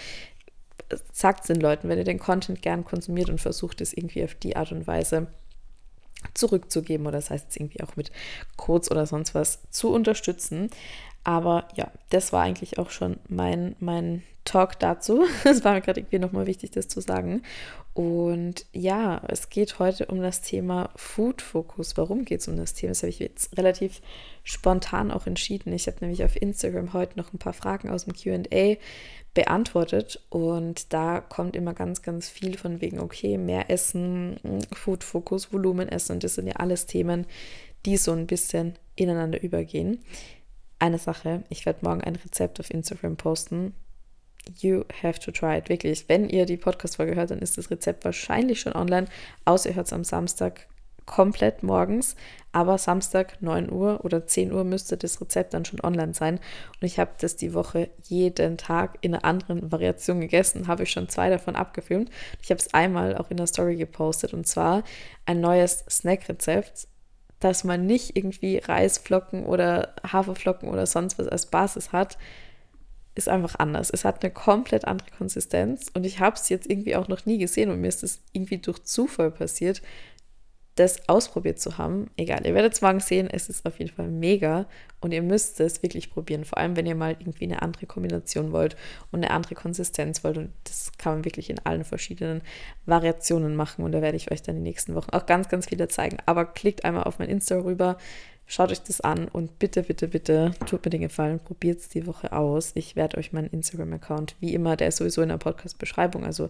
sagt 1.12 1.40
es 1.40 1.46
den 1.46 1.60
Leuten, 1.60 1.88
wenn 1.88 1.98
ihr 1.98 2.04
den 2.04 2.18
Content 2.18 2.62
gern 2.62 2.84
konsumiert 2.84 3.30
und 3.30 3.40
versucht 3.40 3.80
es 3.80 3.92
irgendwie 3.92 4.24
auf 4.24 4.34
die 4.34 4.56
Art 4.56 4.72
und 4.72 4.86
Weise 4.86 5.28
zurückzugeben 6.34 7.06
oder 7.06 7.16
das 7.16 7.30
heißt 7.30 7.46
jetzt 7.46 7.56
irgendwie 7.56 7.82
auch 7.82 7.96
mit 7.96 8.10
Codes 8.56 8.90
oder 8.90 9.06
sonst 9.06 9.34
was 9.34 9.60
zu 9.70 9.90
unterstützen. 9.92 10.70
Aber 11.24 11.68
ja, 11.74 11.90
das 12.08 12.32
war 12.32 12.42
eigentlich 12.42 12.78
auch 12.78 12.90
schon 12.90 13.18
mein, 13.28 13.76
mein 13.78 14.22
Talk 14.44 14.78
dazu. 14.78 15.24
Es 15.44 15.64
war 15.64 15.74
mir 15.74 15.80
gerade 15.80 16.00
irgendwie 16.00 16.18
nochmal 16.18 16.46
wichtig, 16.46 16.70
das 16.70 16.88
zu 16.88 17.00
sagen. 17.00 17.42
Und 17.92 18.66
ja, 18.72 19.20
es 19.28 19.50
geht 19.50 19.78
heute 19.78 20.06
um 20.06 20.22
das 20.22 20.42
Thema 20.42 20.90
Food 20.96 21.42
Focus. 21.42 21.96
Warum 21.96 22.24
geht 22.24 22.40
es 22.40 22.48
um 22.48 22.56
das 22.56 22.74
Thema? 22.74 22.90
Das 22.92 23.02
habe 23.02 23.10
ich 23.10 23.18
jetzt 23.18 23.56
relativ 23.58 24.00
spontan 24.44 25.10
auch 25.10 25.26
entschieden. 25.26 25.72
Ich 25.72 25.86
habe 25.86 25.98
nämlich 26.00 26.24
auf 26.24 26.40
Instagram 26.40 26.92
heute 26.92 27.18
noch 27.18 27.32
ein 27.32 27.38
paar 27.38 27.52
Fragen 27.52 27.90
aus 27.90 28.04
dem 28.04 28.14
QA 28.14 28.76
beantwortet 29.34 30.20
und 30.28 30.92
da 30.92 31.20
kommt 31.20 31.54
immer 31.54 31.72
ganz, 31.72 32.02
ganz 32.02 32.28
viel 32.28 32.56
von 32.56 32.80
wegen, 32.80 32.98
okay, 32.98 33.38
mehr 33.38 33.70
Essen, 33.70 34.40
Food 34.72 35.04
Focus, 35.04 35.52
Volumen 35.52 35.88
essen 35.88 36.12
und 36.12 36.24
das 36.24 36.34
sind 36.34 36.48
ja 36.48 36.54
alles 36.54 36.86
Themen, 36.86 37.26
die 37.86 37.96
so 37.96 38.12
ein 38.12 38.26
bisschen 38.26 38.74
ineinander 38.96 39.40
übergehen. 39.42 40.02
Eine 40.80 40.98
Sache, 40.98 41.44
ich 41.50 41.66
werde 41.66 41.84
morgen 41.84 42.00
ein 42.00 42.16
Rezept 42.16 42.58
auf 42.58 42.70
Instagram 42.70 43.18
posten. 43.18 43.74
You 44.58 44.84
have 45.02 45.20
to 45.20 45.30
try 45.30 45.58
it. 45.58 45.68
Wirklich. 45.68 46.08
Wenn 46.08 46.28
ihr 46.28 46.46
die 46.46 46.56
Podcast-Folge 46.56 47.14
hört, 47.14 47.30
dann 47.30 47.40
ist 47.40 47.58
das 47.58 47.70
Rezept 47.70 48.02
wahrscheinlich 48.06 48.60
schon 48.60 48.72
online, 48.72 49.06
außer 49.44 49.68
ihr 49.68 49.76
hört 49.76 49.88
es 49.88 49.92
am 49.92 50.04
Samstag 50.04 50.66
komplett 51.04 51.62
morgens. 51.62 52.16
Aber 52.52 52.78
Samstag 52.78 53.42
9 53.42 53.70
Uhr 53.70 54.04
oder 54.04 54.26
10 54.26 54.52
Uhr 54.52 54.64
müsste 54.64 54.96
das 54.96 55.20
Rezept 55.20 55.52
dann 55.52 55.66
schon 55.66 55.80
online 55.82 56.14
sein. 56.14 56.36
Und 56.36 56.86
ich 56.86 56.98
habe 56.98 57.10
das 57.20 57.36
die 57.36 57.52
Woche 57.52 57.90
jeden 58.04 58.56
Tag 58.56 58.96
in 59.02 59.14
einer 59.14 59.24
anderen 59.24 59.70
Variation 59.70 60.20
gegessen. 60.20 60.66
Habe 60.66 60.84
ich 60.84 60.90
schon 60.90 61.10
zwei 61.10 61.28
davon 61.28 61.56
abgefilmt. 61.56 62.10
Ich 62.42 62.50
habe 62.50 62.58
es 62.58 62.72
einmal 62.72 63.18
auch 63.18 63.30
in 63.30 63.36
der 63.36 63.46
Story 63.46 63.76
gepostet. 63.76 64.32
Und 64.32 64.46
zwar 64.46 64.82
ein 65.26 65.40
neues 65.40 65.84
Snack-Rezept 65.90 66.88
dass 67.40 67.64
man 67.64 67.86
nicht 67.86 68.16
irgendwie 68.16 68.58
Reisflocken 68.58 69.44
oder 69.44 69.94
Haferflocken 70.06 70.68
oder 70.68 70.86
sonst 70.86 71.18
was 71.18 71.26
als 71.26 71.46
Basis 71.46 71.92
hat, 71.92 72.18
ist 73.14 73.28
einfach 73.28 73.56
anders. 73.58 73.90
Es 73.90 74.04
hat 74.04 74.22
eine 74.22 74.32
komplett 74.32 74.84
andere 74.84 75.10
Konsistenz 75.10 75.90
und 75.92 76.04
ich 76.04 76.20
habe 76.20 76.36
es 76.36 76.48
jetzt 76.48 76.70
irgendwie 76.70 76.96
auch 76.96 77.08
noch 77.08 77.26
nie 77.26 77.38
gesehen 77.38 77.70
und 77.70 77.80
mir 77.80 77.88
ist 77.88 78.02
es 78.02 78.22
irgendwie 78.32 78.58
durch 78.58 78.84
Zufall 78.84 79.30
passiert, 79.30 79.82
das 80.76 81.08
ausprobiert 81.08 81.58
zu 81.58 81.78
haben. 81.78 82.10
Egal, 82.16 82.46
ihr 82.46 82.54
werdet 82.54 82.74
es 82.74 82.80
morgen 82.80 83.00
sehen, 83.00 83.28
es 83.30 83.48
ist 83.48 83.66
auf 83.66 83.78
jeden 83.78 83.90
Fall 83.90 84.08
mega 84.08 84.66
und 85.00 85.12
ihr 85.12 85.22
müsst 85.22 85.60
es 85.60 85.82
wirklich 85.82 86.10
probieren. 86.10 86.44
Vor 86.44 86.58
allem, 86.58 86.76
wenn 86.76 86.86
ihr 86.86 86.94
mal 86.94 87.16
irgendwie 87.18 87.44
eine 87.44 87.62
andere 87.62 87.86
Kombination 87.86 88.52
wollt 88.52 88.76
und 89.10 89.22
eine 89.22 89.32
andere 89.32 89.54
Konsistenz 89.54 90.22
wollt. 90.24 90.38
Und 90.38 90.52
das 90.64 90.92
kann 90.96 91.14
man 91.14 91.24
wirklich 91.24 91.50
in 91.50 91.58
allen 91.64 91.84
verschiedenen 91.84 92.42
Variationen 92.86 93.56
machen. 93.56 93.84
Und 93.84 93.92
da 93.92 94.00
werde 94.00 94.16
ich 94.16 94.30
euch 94.30 94.42
dann 94.42 94.56
die 94.56 94.62
nächsten 94.62 94.94
Wochen 94.94 95.10
auch 95.10 95.26
ganz, 95.26 95.48
ganz 95.48 95.66
viele 95.66 95.88
zeigen. 95.88 96.18
Aber 96.26 96.46
klickt 96.46 96.84
einmal 96.84 97.04
auf 97.04 97.18
mein 97.18 97.28
Insta 97.28 97.58
rüber. 97.58 97.98
Schaut 98.46 98.72
euch 98.72 98.82
das 98.82 99.00
an 99.00 99.28
und 99.28 99.60
bitte, 99.60 99.84
bitte, 99.84 100.08
bitte, 100.08 100.50
tut 100.66 100.84
mir 100.84 100.90
den 100.90 101.02
Gefallen, 101.02 101.38
probiert 101.38 101.78
es 101.78 101.88
die 101.88 102.04
Woche 102.04 102.32
aus. 102.32 102.72
Ich 102.74 102.96
werde 102.96 103.16
euch 103.16 103.32
meinen 103.32 103.46
Instagram-Account, 103.46 104.34
wie 104.40 104.54
immer, 104.54 104.74
der 104.74 104.88
ist 104.88 104.96
sowieso 104.96 105.22
in 105.22 105.28
der 105.28 105.36
Podcast-Beschreibung, 105.36 106.24
also 106.24 106.48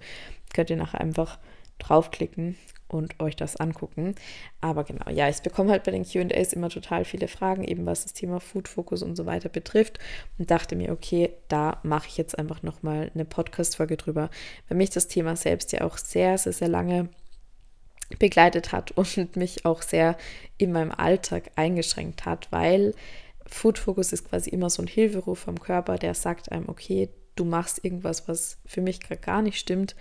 könnt 0.55 0.71
ihr 0.71 0.79
nachher 0.79 1.03
einfach 1.03 1.39
draufklicken 1.81 2.57
und 2.93 3.21
euch 3.21 3.37
das 3.37 3.57
angucken. 3.57 4.15
Aber 4.61 4.85
genau, 4.85 5.11
ja, 5.11 5.29
ich 5.29 5.41
bekomme 5.41 5.71
halt 5.71 5.85
bei 5.85 5.93
den 5.93 6.05
QAs 6.05 6.53
immer 6.53 6.69
total 6.69 7.05
viele 7.05 7.29
Fragen, 7.29 7.65
eben 7.65 7.87
was 7.87 8.03
das 8.03 8.13
Thema 8.13 8.41
Food 8.41 8.69
Focus 8.69 9.03
und 9.03 9.17
so 9.17 9.27
weiter 9.27 9.49
betrifft. 9.49 9.99
Und 10.39 10.51
dachte 10.51 10.77
mir, 10.77 10.93
okay, 10.93 11.33
da 11.49 11.79
mache 11.83 12.09
ich 12.09 12.17
jetzt 12.17 12.39
einfach 12.39 12.63
nochmal 12.63 13.11
eine 13.15 13.25
Podcast-Folge 13.25 13.97
drüber, 13.97 14.31
weil 14.69 14.77
mich 14.77 14.91
das 14.91 15.09
Thema 15.09 15.37
selbst 15.37 15.73
ja 15.73 15.83
auch 15.83 15.99
sehr, 15.99 16.37
sehr, 16.39 16.53
sehr 16.53 16.69
lange 16.69 17.09
begleitet 18.19 18.73
hat 18.73 18.91
und 18.97 19.37
mich 19.37 19.65
auch 19.65 19.83
sehr 19.83 20.17
in 20.59 20.73
meinem 20.73 20.93
Alltag 20.93 21.51
eingeschränkt 21.57 22.25
hat, 22.25 22.49
weil 22.51 22.95
Food 23.47 23.79
Focus 23.79 24.13
ist 24.13 24.29
quasi 24.29 24.51
immer 24.51 24.71
so 24.71 24.83
ein 24.83 24.89
Hilferuf 24.89 25.41
vom 25.41 25.61
Körper, 25.61 25.97
der 25.97 26.15
sagt 26.15 26.53
einem, 26.53 26.69
okay, 26.69 27.09
du 27.37 27.45
machst 27.45 27.85
irgendwas, 27.85 28.29
was 28.29 28.59
für 28.67 28.81
mich 28.81 29.01
gerade 29.01 29.21
gar 29.21 29.43
nicht 29.43 29.59
stimmt 29.59 29.97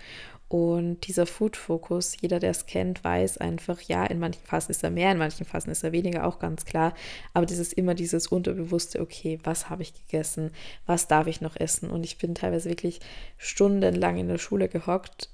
und 0.50 1.06
dieser 1.06 1.26
Food-Fokus, 1.26 2.20
jeder, 2.20 2.40
der 2.40 2.50
es 2.50 2.66
kennt, 2.66 3.04
weiß 3.04 3.38
einfach, 3.38 3.80
ja, 3.82 4.04
in 4.04 4.18
manchen 4.18 4.44
Phasen 4.44 4.72
ist 4.72 4.82
er 4.82 4.90
mehr, 4.90 5.12
in 5.12 5.18
manchen 5.18 5.46
Phasen 5.46 5.70
ist 5.70 5.84
er 5.84 5.92
weniger, 5.92 6.26
auch 6.26 6.40
ganz 6.40 6.64
klar. 6.64 6.92
Aber 7.32 7.46
dieses 7.46 7.72
immer 7.72 7.94
dieses 7.94 8.26
unterbewusste, 8.26 9.00
okay, 9.00 9.38
was 9.44 9.70
habe 9.70 9.82
ich 9.82 9.94
gegessen, 9.94 10.50
was 10.86 11.06
darf 11.06 11.28
ich 11.28 11.40
noch 11.40 11.54
essen? 11.54 11.88
Und 11.88 12.02
ich 12.02 12.18
bin 12.18 12.34
teilweise 12.34 12.68
wirklich 12.68 12.98
stundenlang 13.36 14.16
in 14.16 14.26
der 14.26 14.38
Schule 14.38 14.68
gehockt 14.68 15.30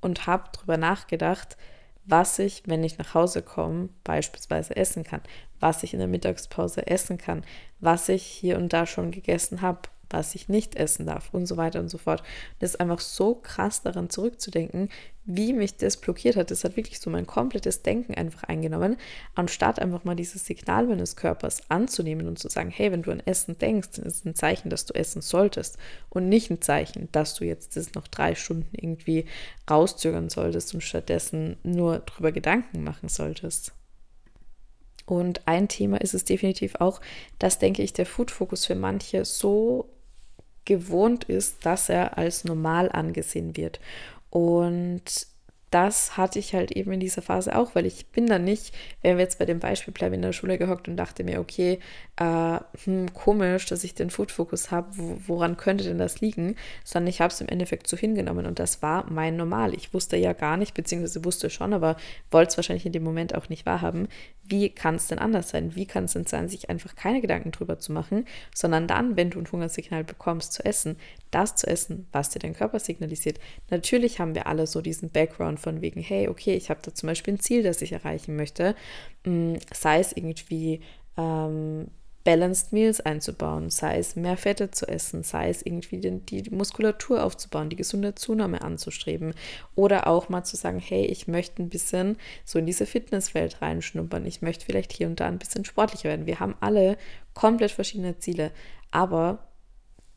und 0.00 0.26
habe 0.26 0.50
darüber 0.52 0.76
nachgedacht, 0.76 1.56
was 2.04 2.40
ich, 2.40 2.64
wenn 2.66 2.82
ich 2.82 2.98
nach 2.98 3.14
Hause 3.14 3.42
komme, 3.42 3.90
beispielsweise 4.02 4.74
essen 4.74 5.04
kann, 5.04 5.20
was 5.60 5.84
ich 5.84 5.92
in 5.92 6.00
der 6.00 6.08
Mittagspause 6.08 6.88
essen 6.88 7.18
kann, 7.18 7.44
was 7.78 8.08
ich 8.08 8.24
hier 8.24 8.58
und 8.58 8.72
da 8.72 8.84
schon 8.84 9.12
gegessen 9.12 9.62
habe, 9.62 9.82
was 10.10 10.34
ich 10.34 10.48
nicht 10.48 10.74
essen 10.74 11.06
darf 11.06 11.30
und 11.32 11.46
so 11.46 11.56
weiter 11.56 11.80
und 11.80 11.88
so 11.88 11.98
fort. 11.98 12.22
Das 12.58 12.70
ist 12.70 12.80
einfach 12.80 13.00
so 13.00 13.34
krass 13.36 13.82
daran 13.82 14.10
zurückzudenken, 14.10 14.88
wie 15.24 15.52
mich 15.52 15.76
das 15.76 15.96
blockiert 15.96 16.36
hat. 16.36 16.50
Das 16.50 16.64
hat 16.64 16.76
wirklich 16.76 16.98
so 16.98 17.10
mein 17.10 17.26
komplettes 17.26 17.82
Denken 17.82 18.14
einfach 18.14 18.44
eingenommen, 18.44 18.96
anstatt 19.34 19.78
einfach 19.78 20.04
mal 20.04 20.16
dieses 20.16 20.44
Signal 20.44 20.86
meines 20.86 21.16
Körpers 21.16 21.62
anzunehmen 21.70 22.26
und 22.26 22.38
zu 22.38 22.48
sagen, 22.48 22.70
hey, 22.70 22.90
wenn 22.90 23.02
du 23.02 23.10
an 23.10 23.22
Essen 23.24 23.58
denkst, 23.58 23.90
dann 23.96 24.06
ist 24.06 24.16
es 24.16 24.24
ein 24.24 24.34
Zeichen, 24.34 24.70
dass 24.70 24.86
du 24.86 24.94
essen 24.94 25.22
solltest 25.22 25.78
und 26.08 26.28
nicht 26.28 26.50
ein 26.50 26.60
Zeichen, 26.60 27.08
dass 27.12 27.34
du 27.34 27.44
jetzt 27.44 27.76
das 27.76 27.94
noch 27.94 28.08
drei 28.08 28.34
Stunden 28.34 28.70
irgendwie 28.72 29.26
rauszögern 29.70 30.28
solltest 30.28 30.74
und 30.74 30.80
stattdessen 30.82 31.56
nur 31.62 32.00
darüber 32.00 32.32
Gedanken 32.32 32.82
machen 32.82 33.08
solltest. 33.08 33.72
Und 35.10 35.48
ein 35.48 35.66
Thema 35.66 36.00
ist 36.00 36.14
es 36.14 36.24
definitiv 36.24 36.76
auch, 36.76 37.00
dass, 37.40 37.58
denke 37.58 37.82
ich, 37.82 37.92
der 37.92 38.06
Food-Fokus 38.06 38.66
für 38.66 38.76
manche 38.76 39.24
so 39.24 39.88
gewohnt 40.70 41.24
ist, 41.24 41.66
dass 41.66 41.88
er 41.88 42.16
als 42.16 42.44
normal 42.44 42.92
angesehen 42.92 43.56
wird. 43.56 43.80
Und 44.30 45.26
das 45.72 46.16
hatte 46.16 46.38
ich 46.38 46.54
halt 46.54 46.70
eben 46.70 46.92
in 46.92 47.00
dieser 47.00 47.22
Phase 47.22 47.56
auch, 47.56 47.74
weil 47.74 47.86
ich 47.86 48.06
bin 48.06 48.28
dann 48.28 48.44
nicht, 48.44 48.72
wenn 49.02 49.16
wir 49.16 49.24
jetzt 49.24 49.40
bei 49.40 49.46
dem 49.46 49.58
Beispiel 49.58 49.92
bleiben, 49.92 50.14
in 50.14 50.22
der 50.22 50.32
Schule 50.32 50.58
gehockt 50.58 50.86
und 50.86 50.96
dachte 50.96 51.24
mir, 51.24 51.40
okay, 51.40 51.80
äh, 52.20 52.60
hm, 52.84 53.14
komisch, 53.14 53.64
dass 53.64 53.82
ich 53.82 53.94
den 53.94 54.10
Food-Fokus 54.10 54.70
habe, 54.70 54.88
wo, 54.92 55.16
woran 55.26 55.56
könnte 55.56 55.84
denn 55.84 55.96
das 55.96 56.20
liegen? 56.20 56.54
Sondern 56.84 57.08
ich 57.08 57.22
habe 57.22 57.32
es 57.32 57.40
im 57.40 57.48
Endeffekt 57.48 57.86
so 57.86 57.96
hingenommen 57.96 58.44
und 58.44 58.58
das 58.58 58.82
war 58.82 59.10
mein 59.10 59.36
Normal. 59.36 59.72
Ich 59.72 59.94
wusste 59.94 60.18
ja 60.18 60.34
gar 60.34 60.58
nicht, 60.58 60.74
beziehungsweise 60.74 61.24
wusste 61.24 61.48
schon, 61.48 61.72
aber 61.72 61.96
wollte 62.30 62.50
es 62.50 62.56
wahrscheinlich 62.58 62.84
in 62.84 62.92
dem 62.92 63.04
Moment 63.04 63.34
auch 63.34 63.48
nicht 63.48 63.64
wahrhaben, 63.64 64.06
wie 64.44 64.68
kann 64.68 64.96
es 64.96 65.06
denn 65.06 65.18
anders 65.18 65.48
sein? 65.48 65.74
Wie 65.74 65.86
kann 65.86 66.04
es 66.04 66.12
denn 66.12 66.26
sein, 66.26 66.50
sich 66.50 66.68
einfach 66.68 66.94
keine 66.94 67.22
Gedanken 67.22 67.52
drüber 67.52 67.78
zu 67.78 67.90
machen, 67.90 68.26
sondern 68.54 68.86
dann, 68.86 69.16
wenn 69.16 69.30
du 69.30 69.38
ein 69.38 69.50
Hungersignal 69.50 70.04
bekommst, 70.04 70.52
zu 70.52 70.62
essen, 70.62 70.96
das 71.30 71.56
zu 71.56 71.68
essen, 71.68 72.06
was 72.12 72.28
dir 72.28 72.40
dein 72.40 72.54
Körper 72.54 72.80
signalisiert. 72.80 73.40
Natürlich 73.70 74.20
haben 74.20 74.34
wir 74.34 74.46
alle 74.46 74.66
so 74.66 74.82
diesen 74.82 75.08
Background 75.08 75.58
von 75.58 75.80
wegen, 75.80 76.02
hey, 76.02 76.28
okay, 76.28 76.54
ich 76.54 76.68
habe 76.68 76.80
da 76.82 76.92
zum 76.92 77.06
Beispiel 77.06 77.34
ein 77.34 77.40
Ziel, 77.40 77.62
das 77.62 77.80
ich 77.80 77.92
erreichen 77.92 78.36
möchte, 78.36 78.74
mm, 79.24 79.54
sei 79.72 80.00
es 80.00 80.12
irgendwie 80.14 80.80
ähm, 81.16 81.86
Balanced 82.24 82.72
Meals 82.72 83.00
einzubauen, 83.00 83.70
sei 83.70 83.98
es 83.98 84.14
mehr 84.14 84.36
Fette 84.36 84.70
zu 84.70 84.86
essen, 84.86 85.22
sei 85.22 85.48
es 85.48 85.64
irgendwie 85.64 85.98
die, 85.98 86.42
die, 86.42 86.50
Muskulatur 86.50 87.24
aufzubauen, 87.24 87.70
die 87.70 87.76
gesunde 87.76 88.14
Zunahme 88.14 88.60
anzustreben 88.60 89.34
oder 89.74 90.06
auch 90.06 90.28
mal 90.28 90.44
zu 90.44 90.56
sagen, 90.56 90.80
hey, 90.80 91.06
ich 91.06 91.28
möchte 91.28 91.62
ein 91.62 91.70
bisschen 91.70 92.18
so 92.44 92.58
in 92.58 92.66
diese 92.66 92.84
Fitnesswelt 92.84 93.62
reinschnuppern, 93.62 94.26
ich 94.26 94.42
möchte 94.42 94.66
vielleicht 94.66 94.92
hier 94.92 95.06
und 95.06 95.18
da 95.18 95.28
ein 95.28 95.38
bisschen 95.38 95.64
sportlicher 95.64 96.10
werden. 96.10 96.26
Wir 96.26 96.40
haben 96.40 96.56
alle 96.60 96.98
komplett 97.32 97.70
verschiedene 97.70 98.18
Ziele, 98.18 98.50
aber 98.90 99.46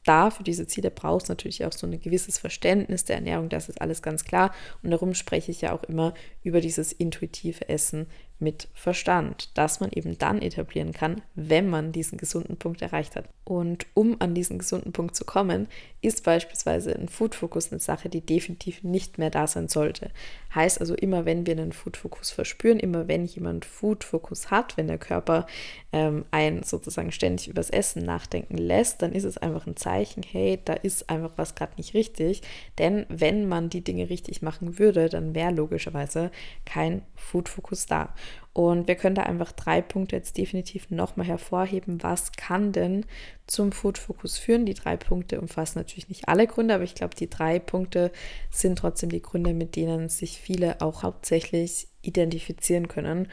da 0.06 0.30
für 0.30 0.44
diese 0.44 0.68
Ziele 0.68 0.92
brauchst 0.92 1.30
du 1.30 1.32
natürlich 1.32 1.66
auch 1.66 1.72
so 1.72 1.88
ein 1.88 2.00
gewisses 2.00 2.38
Verständnis 2.38 3.06
der 3.06 3.18
Ernährung, 3.18 3.50
das 3.50 3.70
ist 3.70 3.82
alles 3.82 4.02
ganz 4.02 4.26
klar. 4.26 4.54
Und 4.82 4.92
darum 4.92 5.14
spreche 5.14 5.52
ich 5.52 5.62
ja 5.62 5.74
auch 5.74 5.84
immer 5.84 6.14
über 6.44 6.60
dieses 6.60 6.92
intuitive 6.92 7.70
Essen 7.70 8.08
mit 8.44 8.68
Verstand, 8.74 9.50
das 9.58 9.80
man 9.80 9.92
eben 9.92 10.18
dann 10.18 10.42
etablieren 10.42 10.92
kann, 10.92 11.22
wenn 11.36 11.70
man 11.70 11.92
diesen 11.92 12.18
gesunden 12.18 12.58
Punkt 12.58 12.82
erreicht 12.82 13.16
hat. 13.16 13.26
Und 13.46 13.88
um 13.94 14.22
an 14.22 14.36
diesen 14.36 14.58
gesunden 14.58 14.94
Punkt 14.94 15.16
zu 15.16 15.26
kommen, 15.26 15.68
ist 16.02 16.24
beispielsweise 16.24 16.94
ein 16.96 17.10
Food-Fokus 17.10 17.72
eine 17.72 17.80
Sache, 17.80 18.10
die 18.10 18.22
definitiv 18.22 18.84
nicht 18.84 19.18
mehr 19.18 19.30
da 19.30 19.48
sein 19.48 19.68
sollte. 19.68 20.12
Heißt 20.54 20.80
also, 20.80 20.96
immer 20.96 21.26
wenn 21.26 21.46
wir 21.46 21.54
einen 21.54 21.72
Food-Fokus 21.72 22.32
verspüren, 22.32 22.80
immer 22.80 23.08
wenn 23.08 23.26
jemand 23.26 23.66
Food-Fokus 23.66 24.52
hat, 24.52 24.78
wenn 24.78 24.88
der 24.88 24.98
Körper 24.98 25.48
ähm, 25.92 26.26
einen 26.32 26.64
sozusagen 26.64 27.12
ständig 27.12 27.48
übers 27.48 27.70
Essen 27.70 28.04
nachdenken 28.04 28.58
lässt, 28.58 29.02
dann 29.02 29.14
ist 29.14 29.24
es 29.24 29.38
einfach 29.38 29.66
ein 29.66 29.78
Zeichen, 29.78 30.24
hey, 30.24 30.60
da 30.64 30.74
ist 30.74 31.10
einfach 31.10 31.32
was 31.38 31.56
gerade 31.56 31.74
nicht 31.78 31.94
richtig. 31.94 32.42
Denn 32.78 33.06
wenn 33.10 33.48
man 33.48 33.70
die 33.70 33.84
Dinge 33.84 34.10
richtig 34.10 34.42
machen 34.42 34.80
würde, 34.80 35.10
dann 35.10 35.36
wäre 35.36 35.52
logischerweise 35.52 36.32
kein 36.66 37.02
Food-Fokus 37.16 37.88
da. 37.88 38.14
Und 38.54 38.88
wir 38.88 38.96
können 38.96 39.16
da 39.16 39.24
einfach 39.24 39.52
drei 39.52 39.82
Punkte 39.82 40.16
jetzt 40.16 40.38
definitiv 40.38 40.92
nochmal 40.92 41.26
hervorheben. 41.26 42.04
Was 42.04 42.32
kann 42.34 42.72
denn 42.72 43.06
zum 43.48 43.72
Food 43.72 43.98
Focus 43.98 44.38
führen? 44.38 44.66
Die 44.66 44.76
drei 44.76 44.96
Punkte 44.96 45.42
umfassen 45.42 45.80
natürlich 45.80 46.10
nicht 46.10 46.28
alle 46.28 46.46
Gründe, 46.46 46.76
aber 46.76 46.84
ich 46.84 46.96
glaube, 46.96 47.16
die 47.16 47.30
drei 47.30 47.60
Punkte 47.60 48.12
sind 48.52 48.78
trotzdem 48.78 49.10
die 49.10 49.22
Gründe, 49.22 49.54
mit 49.54 49.76
denen 49.76 50.08
sich 50.10 50.40
viele 50.40 50.82
auch 50.82 51.02
hauptsächlich 51.02 51.88
identifizieren 52.04 52.88
können. 52.88 53.28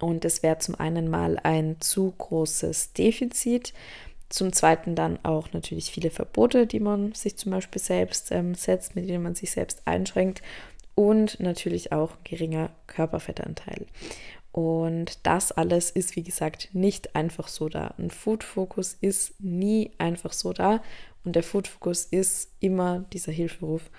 Und 0.00 0.24
es 0.24 0.42
wäre 0.42 0.58
zum 0.58 0.74
einen 0.74 1.08
mal 1.08 1.38
ein 1.42 1.76
zu 1.80 2.12
großes 2.18 2.92
Defizit. 2.92 3.72
Zum 4.28 4.52
Zweiten 4.52 4.94
dann 4.94 5.18
auch 5.22 5.52
natürlich 5.52 5.90
viele 5.90 6.10
Verbote, 6.10 6.66
die 6.66 6.80
man 6.80 7.12
sich 7.12 7.36
zum 7.36 7.52
Beispiel 7.52 7.80
selbst 7.80 8.32
ähm, 8.32 8.54
setzt, 8.54 8.96
mit 8.96 9.08
denen 9.08 9.22
man 9.22 9.34
sich 9.34 9.52
selbst 9.52 9.82
einschränkt. 9.86 10.42
Und 10.94 11.40
natürlich 11.40 11.92
auch 11.92 12.12
geringer 12.24 12.70
Körperfettanteil. 12.86 13.86
Und 14.56 15.18
das 15.26 15.52
alles 15.52 15.90
ist, 15.90 16.16
wie 16.16 16.22
gesagt, 16.22 16.70
nicht 16.72 17.14
einfach 17.14 17.46
so 17.46 17.68
da. 17.68 17.92
Ein 17.98 18.10
Food-Fokus 18.10 18.96
ist 18.98 19.38
nie 19.38 19.90
einfach 19.98 20.32
so 20.32 20.54
da. 20.54 20.82
Und 21.26 21.36
der 21.36 21.42
Food-Fokus 21.42 22.06
ist 22.06 22.52
immer 22.60 23.04
dieser 23.12 23.32
Hilferuf 23.32 23.90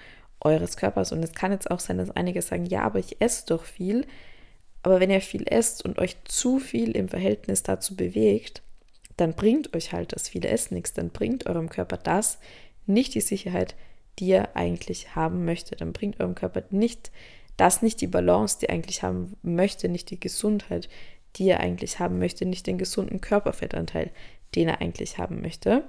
eures 0.41 0.75
Körpers. 0.75 1.11
Und 1.11 1.21
es 1.21 1.33
kann 1.33 1.51
jetzt 1.51 1.69
auch 1.69 1.79
sein, 1.79 1.99
dass 1.99 2.09
einige 2.09 2.41
sagen, 2.41 2.65
ja, 2.65 2.81
aber 2.81 2.97
ich 2.97 3.21
esse 3.21 3.45
doch 3.45 3.65
viel. 3.65 4.07
Aber 4.81 4.99
wenn 4.99 5.11
ihr 5.11 5.21
viel 5.21 5.43
esst 5.45 5.85
und 5.85 5.99
euch 5.99 6.17
zu 6.23 6.57
viel 6.57 6.97
im 6.97 7.07
Verhältnis 7.07 7.61
dazu 7.61 7.95
bewegt, 7.95 8.63
dann 9.15 9.35
bringt 9.35 9.75
euch 9.75 9.93
halt 9.93 10.13
das 10.13 10.27
viele 10.27 10.47
Essen 10.47 10.73
nichts. 10.73 10.93
Dann 10.93 11.11
bringt 11.11 11.45
eurem 11.45 11.69
Körper 11.69 11.97
das 11.97 12.39
nicht 12.87 13.13
die 13.13 13.21
Sicherheit, 13.21 13.75
die 14.17 14.31
er 14.31 14.55
eigentlich 14.55 15.15
haben 15.15 15.45
möchte. 15.45 15.75
Dann 15.75 15.93
bringt 15.93 16.19
eurem 16.19 16.33
Körper 16.33 16.63
nicht 16.71 17.11
das 17.57 17.81
nicht 17.81 18.01
die 18.01 18.07
Balance, 18.07 18.59
die 18.59 18.67
er 18.67 18.73
eigentlich 18.73 19.03
haben 19.03 19.35
möchte, 19.41 19.89
nicht 19.89 20.09
die 20.09 20.19
Gesundheit, 20.19 20.89
die 21.35 21.49
er 21.49 21.59
eigentlich 21.59 21.99
haben 21.99 22.19
möchte, 22.19 22.45
nicht 22.45 22.67
den 22.67 22.77
gesunden 22.77 23.21
Körperfettanteil, 23.21 24.11
den 24.55 24.69
er 24.69 24.81
eigentlich 24.81 25.17
haben 25.17 25.41
möchte. 25.41 25.83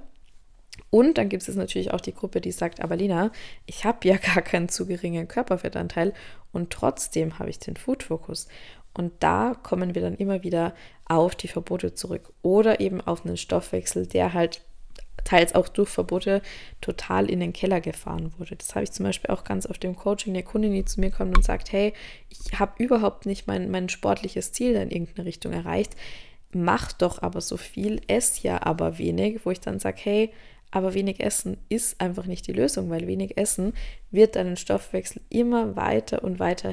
Und 0.91 1.19
dann 1.19 1.29
gibt 1.29 1.47
es 1.47 1.55
natürlich 1.55 1.93
auch 1.93 2.01
die 2.01 2.15
Gruppe, 2.15 2.41
die 2.41 2.53
sagt, 2.53 2.81
aber 2.81 2.97
Lina, 2.97 3.31
ich 3.67 3.85
habe 3.85 4.07
ja 4.09 4.17
gar 4.35 4.43
keinen 4.43 4.69
zu 4.69 4.87
geringen 4.87 5.29
Körperfettanteil 5.29 6.15
und 6.53 6.71
trotzdem 6.71 7.39
habe 7.39 7.51
ich 7.51 7.59
den 7.59 7.77
Food-Fokus. 7.77 8.49
Und 8.95 9.13
da 9.21 9.55
kommen 9.55 9.95
wir 9.95 10.03
dann 10.03 10.17
immer 10.17 10.43
wieder 10.43 10.75
auf 11.05 11.37
die 11.37 11.49
Verbote 11.49 11.95
zurück 11.95 12.33
oder 12.43 12.81
eben 12.81 13.01
auf 13.01 13.25
einen 13.25 13.37
Stoffwechsel, 13.37 14.07
der 14.07 14.33
halt 14.33 14.63
teils 15.29 15.55
auch 15.55 15.69
durch 15.69 15.91
Verbote 15.91 16.41
total 16.81 17.29
in 17.29 17.41
den 17.41 17.53
Keller 17.53 17.83
gefahren 17.83 18.33
wurde. 18.39 18.57
Das 18.57 18.75
habe 18.75 18.85
ich 18.85 18.93
zum 18.93 19.05
Beispiel 19.05 19.31
auch 19.31 19.45
ganz 19.45 19.67
auf 19.67 19.77
dem 19.77 19.95
Coaching 19.95 20.33
der 20.33 20.43
Kundin, 20.43 20.73
die 20.73 20.87
zu 20.87 21.01
mir 21.01 21.11
kommt 21.11 21.37
und 21.37 21.45
sagt, 21.45 21.71
hey, 21.71 21.93
ich 22.31 22.59
habe 22.59 22.83
überhaupt 22.83 23.27
nicht 23.27 23.47
mein, 23.47 23.71
mein 23.71 23.91
sportliches 23.91 24.53
Ziel 24.53 24.75
in 24.75 24.91
irgendeine 24.91 25.27
Richtung 25.27 25.53
erreicht, 25.53 25.97
mach 26.53 26.93
doch 26.93 27.21
aber 27.21 27.43
so 27.43 27.59
viel, 27.59 28.01
ess 28.07 28.43
ja 28.43 28.63
aber 28.63 28.97
wenig, 28.97 29.45
wo 29.45 29.51
ich 29.51 29.61
dann 29.61 29.79
sage, 29.79 29.99
hey, 30.03 30.31
aber 30.71 30.95
wenig 30.95 31.21
Essen 31.21 31.59
ist 31.69 32.01
einfach 32.01 32.25
nicht 32.27 32.47
die 32.47 32.53
Lösung, 32.53 32.89
weil 32.89 33.07
wenig 33.07 33.37
Essen 33.37 33.75
wird 34.11 34.37
deinen 34.37 34.57
Stoffwechsel 34.57 35.21
immer 35.29 35.77
weiter 35.77 36.25
und 36.25 36.39
weiter 36.39 36.71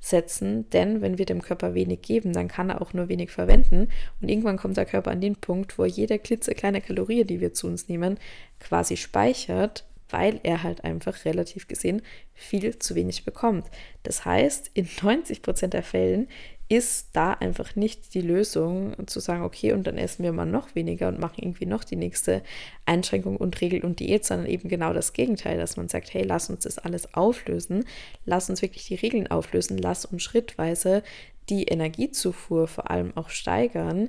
herabsetzen. 0.00 0.68
Denn 0.70 1.00
wenn 1.00 1.18
wir 1.18 1.26
dem 1.26 1.42
Körper 1.42 1.74
wenig 1.74 2.02
geben, 2.02 2.32
dann 2.32 2.48
kann 2.48 2.70
er 2.70 2.82
auch 2.82 2.92
nur 2.92 3.08
wenig 3.08 3.30
verwenden. 3.30 3.88
Und 4.20 4.28
irgendwann 4.28 4.56
kommt 4.56 4.76
der 4.76 4.86
Körper 4.86 5.10
an 5.10 5.20
den 5.20 5.36
Punkt, 5.36 5.78
wo 5.78 5.84
jede 5.84 6.18
klitzekleine 6.18 6.80
Kalorie, 6.80 7.24
die 7.24 7.40
wir 7.40 7.52
zu 7.52 7.66
uns 7.66 7.88
nehmen, 7.88 8.18
quasi 8.58 8.96
speichert, 8.96 9.84
weil 10.08 10.40
er 10.42 10.62
halt 10.62 10.84
einfach 10.84 11.24
relativ 11.24 11.68
gesehen 11.68 12.02
viel 12.34 12.78
zu 12.78 12.94
wenig 12.94 13.24
bekommt. 13.24 13.66
Das 14.02 14.24
heißt, 14.24 14.70
in 14.74 14.88
90 15.02 15.42
Prozent 15.42 15.74
der 15.74 15.82
Fällen 15.82 16.28
ist 16.70 17.08
da 17.14 17.32
einfach 17.32 17.74
nicht 17.74 18.14
die 18.14 18.20
Lösung 18.20 18.94
zu 19.08 19.18
sagen, 19.18 19.42
okay, 19.42 19.72
und 19.72 19.88
dann 19.88 19.98
essen 19.98 20.22
wir 20.22 20.32
mal 20.32 20.46
noch 20.46 20.76
weniger 20.76 21.08
und 21.08 21.18
machen 21.18 21.42
irgendwie 21.42 21.66
noch 21.66 21.82
die 21.82 21.96
nächste 21.96 22.42
Einschränkung 22.86 23.36
und 23.36 23.60
Regel 23.60 23.84
und 23.84 23.98
Diät, 23.98 24.24
sondern 24.24 24.46
eben 24.46 24.68
genau 24.68 24.92
das 24.92 25.12
Gegenteil, 25.12 25.58
dass 25.58 25.76
man 25.76 25.88
sagt, 25.88 26.14
hey, 26.14 26.22
lass 26.22 26.48
uns 26.48 26.60
das 26.60 26.78
alles 26.78 27.12
auflösen, 27.12 27.84
lass 28.24 28.48
uns 28.48 28.62
wirklich 28.62 28.86
die 28.86 28.94
Regeln 28.94 29.26
auflösen, 29.26 29.78
lass 29.78 30.04
uns 30.04 30.22
schrittweise 30.22 31.02
die 31.48 31.64
Energiezufuhr 31.64 32.68
vor 32.68 32.88
allem 32.88 33.16
auch 33.16 33.30
steigern, 33.30 34.08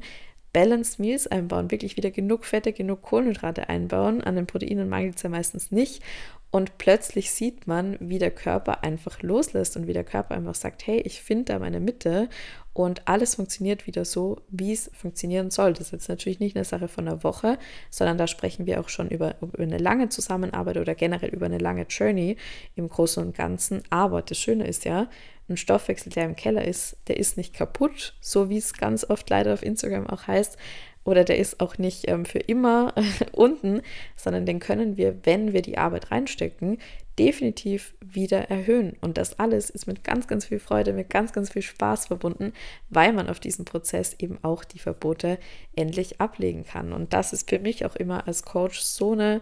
Balanced 0.54 1.00
Meals 1.00 1.26
einbauen, 1.26 1.72
wirklich 1.72 1.98
wieder 1.98 2.12
genug 2.12 2.46
Fette, 2.46 2.74
genug 2.74 3.02
Kohlenhydrate 3.02 3.70
einbauen. 3.70 4.22
An 4.22 4.36
den 4.36 4.46
Proteinen 4.46 4.90
mangelt 4.90 5.16
es 5.16 5.24
ja 5.24 5.30
meistens 5.30 5.72
nicht. 5.72 6.04
Und 6.52 6.78
plötzlich 6.78 7.32
sieht 7.32 7.66
man, 7.66 7.96
wie 8.02 8.20
der 8.20 8.32
Körper 8.32 8.84
einfach 8.84 9.22
loslässt 9.22 9.78
und 9.78 9.88
wie 9.88 9.94
der 9.94 10.04
Körper 10.04 10.36
einfach 10.36 10.56
sagt, 10.56 10.86
hey, 10.86 11.00
ich 11.00 11.22
finde 11.22 11.46
da 11.46 11.60
meine 11.60 11.80
Mitte 11.80 12.28
und 12.74 13.08
alles 13.08 13.36
funktioniert 13.36 13.88
wieder 13.88 14.04
so, 14.04 14.42
wie 14.50 14.74
es 14.74 14.92
funktionieren 14.94 15.50
soll. 15.50 15.72
Das 15.72 15.88
ist 15.88 15.92
jetzt 15.92 16.10
natürlich 16.10 16.42
nicht 16.42 16.58
eine 16.58 16.66
Sache 16.66 16.90
von 16.90 17.08
einer 17.08 17.24
Woche, 17.24 17.58
sondern 17.90 18.18
da 18.18 18.28
sprechen 18.28 18.66
wir 18.66 18.82
auch 18.82 18.90
schon 18.90 19.10
über, 19.10 19.36
über 19.42 19.64
eine 19.64 19.78
lange 19.78 20.10
Zusammenarbeit 20.10 20.76
oder 20.78 20.94
generell 20.94 21.30
über 21.30 21.46
eine 21.46 21.58
lange 21.58 21.86
Journey 21.90 22.36
im 22.76 22.90
Großen 22.90 23.26
und 23.26 23.36
Ganzen. 23.36 23.84
Aber 23.90 24.22
das 24.22 24.38
Schöne 24.38 24.68
ist 24.68 24.84
ja, 24.84 25.08
ein 25.52 25.58
Stoffwechsel, 25.58 26.12
der 26.12 26.26
im 26.26 26.36
Keller 26.36 26.66
ist, 26.66 26.98
der 27.08 27.18
ist 27.18 27.38
nicht 27.38 27.54
kaputt, 27.54 28.16
so 28.22 28.50
wie 28.50 28.58
es 28.58 28.74
ganz 28.74 29.10
oft 29.10 29.30
leider 29.30 29.54
auf 29.54 29.64
Instagram 29.64 30.08
auch 30.08 30.28
heißt, 30.28 30.58
oder 31.04 31.24
der 31.24 31.38
ist 31.38 31.60
auch 31.60 31.78
nicht 31.78 32.08
ähm, 32.08 32.26
für 32.26 32.40
immer 32.40 32.94
unten, 33.32 33.82
sondern 34.16 34.46
den 34.46 34.60
können 34.60 34.98
wir, 34.98 35.26
wenn 35.26 35.54
wir 35.54 35.62
die 35.62 35.78
Arbeit 35.78 36.12
reinstecken, 36.12 36.78
definitiv 37.20 37.94
wieder 38.00 38.50
erhöhen. 38.50 38.96
Und 39.02 39.18
das 39.18 39.38
alles 39.38 39.70
ist 39.70 39.86
mit 39.86 40.04
ganz, 40.04 40.28
ganz 40.28 40.46
viel 40.46 40.60
Freude, 40.60 40.94
mit 40.94 41.10
ganz, 41.10 41.34
ganz 41.34 41.52
viel 41.52 41.62
Spaß 41.62 42.08
verbunden, 42.08 42.54
weil 42.90 43.14
man 43.14 43.30
auf 43.30 43.40
diesem 43.40 43.66
Prozess 43.66 44.16
eben 44.20 44.40
auch 44.44 44.64
die 44.64 44.80
Verbote 44.80 45.38
endlich 45.76 46.22
ablegen 46.22 46.64
kann. 46.64 46.94
Und 46.94 47.14
das 47.14 47.34
ist 47.34 47.50
für 47.50 47.60
mich 47.60 47.86
auch 47.86 47.96
immer 47.96 48.28
als 48.28 48.44
Coach 48.44 48.80
so 48.80 49.12
eine 49.12 49.42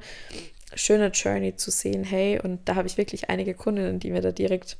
schöne 0.73 1.07
Journey 1.07 1.55
zu 1.55 1.71
sehen, 1.71 2.03
hey, 2.03 2.39
und 2.41 2.67
da 2.67 2.75
habe 2.75 2.87
ich 2.87 2.97
wirklich 2.97 3.29
einige 3.29 3.53
Kundinnen, 3.53 3.99
die 3.99 4.11
mir 4.11 4.21
da 4.21 4.31
direkt 4.31 4.77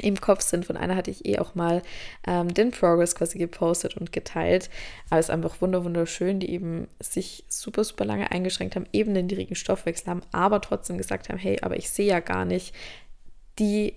im 0.00 0.20
Kopf 0.20 0.42
sind. 0.42 0.64
Von 0.64 0.76
einer 0.76 0.96
hatte 0.96 1.10
ich 1.10 1.26
eh 1.26 1.38
auch 1.38 1.54
mal 1.54 1.82
ähm, 2.26 2.52
den 2.52 2.70
Progress 2.70 3.14
quasi 3.14 3.38
gepostet 3.38 3.96
und 3.96 4.12
geteilt. 4.12 4.70
Aber 5.10 5.20
es 5.20 5.26
ist 5.26 5.30
einfach 5.30 5.60
wunderschön, 5.60 6.40
die 6.40 6.50
eben 6.50 6.88
sich 7.00 7.44
super, 7.48 7.84
super 7.84 8.04
lange 8.04 8.30
eingeschränkt 8.30 8.76
haben, 8.76 8.86
eben 8.92 9.14
den 9.14 9.26
niedrigen 9.26 9.54
Stoffwechsel 9.54 10.08
haben, 10.08 10.22
aber 10.32 10.60
trotzdem 10.60 10.98
gesagt 10.98 11.28
haben, 11.28 11.38
hey, 11.38 11.58
aber 11.62 11.76
ich 11.76 11.90
sehe 11.90 12.06
ja 12.06 12.20
gar 12.20 12.44
nicht 12.44 12.74
die 13.58 13.94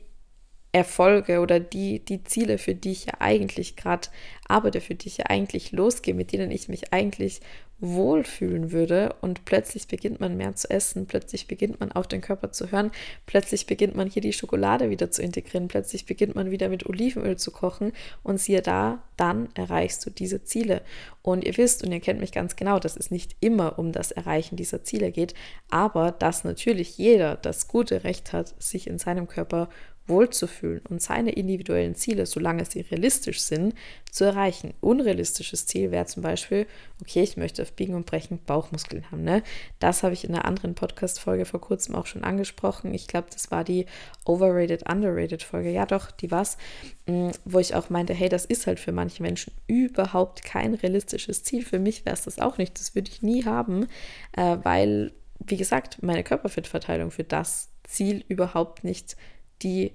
Erfolge 0.72 1.40
oder 1.40 1.60
die, 1.60 2.00
die 2.00 2.24
Ziele, 2.24 2.58
für 2.58 2.76
die 2.76 2.92
ich 2.92 3.06
ja 3.06 3.14
eigentlich 3.20 3.76
gerade 3.76 4.08
arbeite, 4.48 4.82
für 4.82 4.96
die 4.96 5.08
ich 5.08 5.18
ja 5.18 5.26
eigentlich 5.28 5.72
losgehe, 5.72 6.14
mit 6.14 6.32
denen 6.32 6.52
ich 6.52 6.70
mich 6.70 6.94
eigentlich 6.94 7.42
wohlfühlen 7.82 8.72
würde 8.72 9.16
und 9.22 9.44
plötzlich 9.44 9.88
beginnt 9.88 10.20
man 10.20 10.38
mehr 10.38 10.56
zu 10.56 10.70
essen, 10.70 11.08
plötzlich 11.08 11.48
beginnt 11.48 11.80
man 11.80 11.92
auf 11.92 12.08
den 12.08 12.22
Körper 12.22 12.52
zu 12.52 12.72
hören, 12.72 12.92
plötzlich 13.26 13.66
beginnt 13.66 13.96
man 13.96 14.08
hier 14.08 14.22
die 14.22 14.34
Schokolade 14.34 14.92
wieder 14.92 15.10
zu 15.10 15.24
integrieren, 15.24 15.68
plötzlich 15.68 16.06
beginnt 16.06 16.36
man 16.36 16.52
wieder 16.52 16.70
mit 16.70 16.86
Olivenöl 16.86 17.38
zu 17.38 17.50
kochen 17.50 17.92
und 18.22 18.40
siehe 18.40 18.62
da, 18.62 19.02
dann 19.18 19.50
erreichst 19.56 20.06
du 20.06 20.12
diese 20.12 20.44
Ziele. 20.44 20.84
Und 21.24 21.44
ihr 21.44 21.58
wisst 21.58 21.84
und 21.84 21.92
ihr 21.92 22.00
kennt 22.00 22.20
mich 22.20 22.32
ganz 22.32 22.56
genau, 22.56 22.78
dass 22.80 22.98
es 22.98 23.10
nicht 23.10 23.36
immer 23.40 23.80
um 23.80 23.92
das 23.92 24.12
Erreichen 24.12 24.58
dieser 24.58 24.84
Ziele 24.84 25.12
geht, 25.12 25.34
aber 25.72 26.12
dass 26.12 26.44
natürlich 26.44 27.00
jeder 27.00 27.36
das 27.36 27.68
gute 27.68 28.04
Recht 28.04 28.32
hat, 28.32 28.62
sich 28.62 28.86
in 28.86 29.00
seinem 29.00 29.28
Körper 29.28 29.70
wohlzufühlen 30.08 30.82
und 30.90 31.02
seine 31.02 31.32
individuellen 31.32 31.96
Ziele, 31.96 32.26
solange 32.26 32.66
sie 32.66 32.82
realistisch 32.82 33.42
sind, 33.42 33.74
zu 34.12 34.26
erreichen. 34.26 34.74
Unrealistisches 34.82 35.66
Ziel 35.66 35.92
wäre 35.92 36.06
zum 36.06 36.22
Beispiel, 36.24 36.68
okay, 37.02 37.22
ich 37.22 37.38
möchte 37.38 37.62
auf 37.62 37.72
Biegen 37.74 37.96
und 37.96 38.06
Brechen 38.06 38.40
Bauchmuskeln 38.46 39.10
haben. 39.10 39.24
Ne? 39.24 39.42
Das 39.80 40.04
habe 40.04 40.14
ich 40.14 40.24
in 40.24 40.36
einer 40.36 40.46
anderen 40.46 40.76
Podcast-Folge 40.76 41.46
vor 41.46 41.62
kurzem 41.62 41.96
auch 41.96 42.08
schon 42.08 42.24
angesprochen. 42.24 42.94
Ich 42.94 43.08
glaube, 43.08 43.28
das 43.32 43.52
war 43.52 43.64
die 43.64 43.86
Overrated, 44.26 44.90
Underrated 44.90 45.44
Folge. 45.44 45.72
Ja, 45.72 45.86
doch, 45.86 46.12
die 46.12 46.30
war's, 46.30 46.58
mm, 47.06 47.30
wo 47.46 47.60
ich 47.60 47.74
auch 47.76 47.90
meinte, 47.90 48.14
hey, 48.14 48.28
das 48.28 48.46
ist 48.46 48.68
halt 48.68 48.80
für 48.80 48.92
manche 48.92 49.24
Menschen 49.24 49.54
überhaupt 49.68 50.44
kein 50.44 50.74
realistisches 50.74 51.44
Ziel. 51.44 51.64
Für 51.64 51.80
mich 51.80 52.06
wäre 52.06 52.16
es 52.16 52.24
das 52.24 52.40
auch 52.40 52.58
nicht. 52.58 52.78
Das 52.80 52.96
würde 52.96 53.10
ich 53.10 53.22
nie 53.22 53.46
haben, 53.46 53.88
äh, 54.34 54.58
weil, 54.64 55.14
wie 55.40 55.58
gesagt, 55.58 56.04
meine 56.04 56.24
Körperfettverteilung 56.24 57.12
für 57.12 57.24
das 57.24 57.70
Ziel 57.84 58.24
überhaupt 58.28 58.84
nicht 58.84 59.16
die 59.64 59.94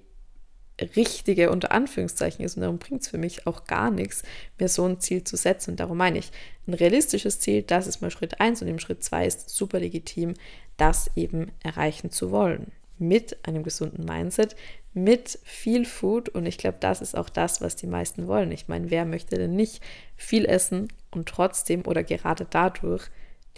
richtige 0.78 1.50
unter 1.50 1.72
Anführungszeichen 1.72 2.44
ist 2.44 2.56
und 2.56 2.62
darum 2.62 2.78
bringt 2.78 3.02
es 3.02 3.08
für 3.08 3.18
mich 3.18 3.46
auch 3.46 3.64
gar 3.64 3.90
nichts, 3.90 4.22
mir 4.58 4.68
so 4.68 4.84
ein 4.84 5.00
Ziel 5.00 5.24
zu 5.24 5.36
setzen. 5.36 5.70
Und 5.70 5.80
darum 5.80 5.96
meine 5.96 6.18
ich, 6.18 6.30
ein 6.66 6.74
realistisches 6.74 7.40
Ziel, 7.40 7.62
das 7.62 7.86
ist 7.86 8.02
mal 8.02 8.10
Schritt 8.10 8.40
1 8.40 8.62
und 8.62 8.68
im 8.68 8.78
Schritt 8.78 9.02
2 9.02 9.26
ist 9.26 9.48
super 9.48 9.80
legitim, 9.80 10.34
das 10.76 11.10
eben 11.16 11.50
erreichen 11.62 12.10
zu 12.10 12.30
wollen. 12.30 12.72
Mit 12.98 13.38
einem 13.46 13.62
gesunden 13.62 14.04
Mindset, 14.04 14.56
mit 14.92 15.38
viel 15.44 15.84
Food 15.84 16.28
und 16.30 16.46
ich 16.46 16.58
glaube, 16.58 16.78
das 16.80 17.00
ist 17.00 17.16
auch 17.16 17.28
das, 17.28 17.60
was 17.60 17.76
die 17.76 17.86
meisten 17.86 18.26
wollen. 18.26 18.52
Ich 18.52 18.68
meine, 18.68 18.90
wer 18.90 19.04
möchte 19.04 19.36
denn 19.36 19.54
nicht 19.54 19.82
viel 20.16 20.46
essen 20.46 20.88
und 21.10 21.28
trotzdem 21.28 21.86
oder 21.86 22.02
gerade 22.02 22.46
dadurch 22.48 23.08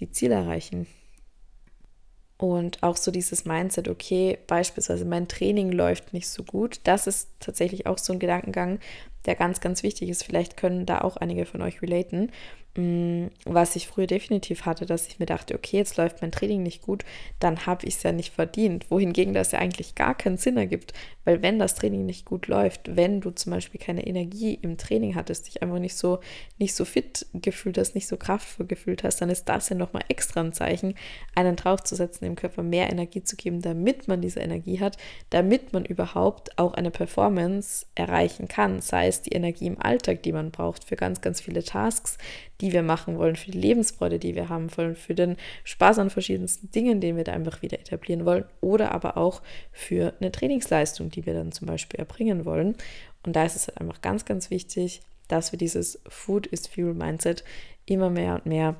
die 0.00 0.11
Ziele 0.11 0.35
erreichen? 0.35 0.87
Und 2.38 2.85
auch 2.85 2.97
so 2.97 3.11
dieses 3.11 3.45
Mindset, 3.45 3.88
okay, 3.88 4.38
beispielsweise 4.47 5.04
mein 5.04 5.26
Training 5.26 5.73
läuft 5.73 6.12
nicht 6.12 6.28
so 6.28 6.45
gut, 6.45 6.80
das 6.85 7.09
ist 7.09 7.30
tatsächlich 7.40 7.87
auch 7.87 7.99
so 7.99 8.12
ein 8.12 8.21
Gedankengang, 8.21 8.78
der 9.26 9.35
ganz, 9.35 9.61
ganz 9.61 9.83
wichtig 9.83 10.09
ist. 10.09 10.23
Vielleicht 10.23 10.57
können 10.57 10.87
da 10.87 11.00
auch 11.00 11.16
einige 11.16 11.47
von 11.47 11.62
euch 11.62 11.83
relaten. 11.83 12.30
Mm, 12.78 13.30
was 13.44 13.75
ich 13.75 13.88
früher 13.88 14.06
definitiv 14.06 14.64
hatte, 14.64 14.87
dass 14.87 15.08
ich 15.08 15.18
mir 15.18 15.26
dachte, 15.26 15.56
okay, 15.56 15.78
jetzt 15.78 15.97
läuft 15.97 16.23
mein 16.23 16.30
Training 16.30 16.62
nicht 16.62 16.80
gut, 16.80 17.04
dann 17.40 17.66
habe 17.66 17.85
ich 17.87 17.97
es 17.97 18.04
ja 18.04 18.12
nicht 18.12 18.32
verdient. 18.32 18.88
Wohingegen 18.88 19.35
das 19.35 19.50
ja 19.50 19.58
eigentlich 19.58 19.97
gar 19.97 20.14
keinen 20.14 20.37
Sinn 20.37 20.56
ergibt, 20.56 20.92
weil 21.25 21.42
wenn 21.42 21.58
das 21.58 21.75
Training 21.75 22.06
nicht 22.06 22.25
gut 22.25 22.47
läuft, 22.47 22.94
wenn 22.94 23.20
du 23.20 23.32
zum 23.32 23.50
Beispiel 23.50 23.80
keine 23.80 24.06
Energie 24.06 24.54
im 24.62 24.78
Training 24.78 25.16
hattest, 25.16 25.48
dich 25.48 25.61
einfach 25.61 25.81
nicht 25.81 25.96
so, 25.96 26.20
nicht 26.59 26.72
so 26.72 26.85
fit 26.85 27.26
gefühlt 27.35 27.79
hast, 27.79 27.96
nicht 27.96 28.07
so 28.07 28.16
kraftvoll 28.16 28.66
gefühlt 28.66 29.03
hast, 29.03 29.20
dann 29.20 29.29
ist 29.29 29.48
das 29.48 29.70
ja 29.70 29.74
nochmal 29.74 30.05
extra 30.07 30.40
ein 30.40 30.53
Zeichen, 30.53 30.94
einen 31.35 31.57
draufzusetzen, 31.57 32.26
dem 32.26 32.37
Körper 32.37 32.62
mehr 32.62 32.90
Energie 32.90 33.24
zu 33.24 33.35
geben, 33.35 33.61
damit 33.61 34.07
man 34.07 34.20
diese 34.20 34.38
Energie 34.38 34.79
hat, 34.79 34.98
damit 35.31 35.72
man 35.72 35.85
überhaupt 35.85 36.57
auch 36.61 36.74
eine 36.74 36.92
Performance 36.92 37.87
erreichen 37.96 38.46
kann, 38.46 38.81
sei 38.81 39.09
es 39.09 39.22
die 39.22 39.33
Energie 39.33 39.66
im 39.66 39.83
Alltag, 39.83 40.22
die 40.22 40.33
man 40.33 40.53
braucht 40.53 40.85
für 40.85 40.94
ganz, 40.94 41.20
ganz 41.20 41.40
viele 41.40 41.64
Tasks, 41.64 42.18
die 42.61 42.73
wir 42.73 42.83
machen 42.83 43.18
wollen, 43.18 43.37
für 43.37 43.51
die 43.51 43.59
Lebensfreude, 43.59 44.18
die 44.18 44.35
wir 44.35 44.49
haben 44.49 44.77
wollen, 44.77 44.97
für 44.97 45.14
den 45.14 45.37
Spaß 45.64 45.99
an 45.99 46.11
verschiedensten 46.11 46.71
Dingen, 46.71 47.01
den 47.01 47.16
wir 47.16 47.25
da 47.25 47.33
einfach 47.33 47.62
wieder 47.62 47.79
etablieren 47.79 48.25
wollen 48.25 48.44
oder 48.61 48.92
aber 48.92 49.16
auch 49.16 49.42
für 49.73 50.14
eine 50.21 50.33
Trainingsleistung, 50.33 51.11
die 51.11 51.27
wir 51.27 51.35
dann 51.35 51.53
zum 51.53 51.66
Beispiel 51.66 52.01
erbringen 52.01 52.44
wollen. 52.44 52.77
Und 53.25 53.37
da 53.37 53.44
ist 53.44 53.57
es 53.57 53.68
halt 53.68 53.81
einfach 53.81 54.01
ganz, 54.01 54.25
ganz 54.25 54.51
wichtig, 54.51 55.03
dass 55.29 55.53
wir 55.53 55.59
dieses 55.59 56.01
Food 56.09 56.47
is 56.47 56.66
Fuel 56.66 56.94
Mindset 56.94 57.44
immer 57.87 58.11
mehr 58.11 58.35
und 58.35 58.47
mehr 58.47 58.77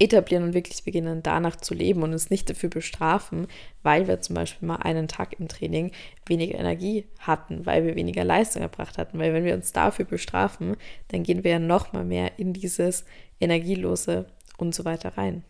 etablieren 0.00 0.44
und 0.44 0.54
wirklich 0.54 0.82
beginnen, 0.82 1.22
danach 1.22 1.56
zu 1.56 1.74
leben 1.74 2.02
und 2.02 2.12
uns 2.12 2.30
nicht 2.30 2.48
dafür 2.48 2.70
bestrafen, 2.70 3.46
weil 3.82 4.08
wir 4.08 4.20
zum 4.20 4.34
Beispiel 4.34 4.66
mal 4.66 4.76
einen 4.76 5.08
Tag 5.08 5.38
im 5.38 5.46
Training 5.46 5.92
weniger 6.26 6.58
Energie 6.58 7.06
hatten, 7.18 7.66
weil 7.66 7.84
wir 7.84 7.94
weniger 7.96 8.24
Leistung 8.24 8.62
erbracht 8.62 8.96
hatten. 8.96 9.18
Weil 9.18 9.34
wenn 9.34 9.44
wir 9.44 9.54
uns 9.54 9.72
dafür 9.72 10.06
bestrafen, 10.06 10.76
dann 11.08 11.22
gehen 11.22 11.44
wir 11.44 11.52
ja 11.52 11.58
noch 11.58 11.92
mal 11.92 12.04
mehr 12.04 12.38
in 12.38 12.54
dieses 12.54 13.04
Energielose 13.40 14.24
und 14.56 14.74
so 14.74 14.86
weiter 14.86 15.18
rein. 15.18 15.44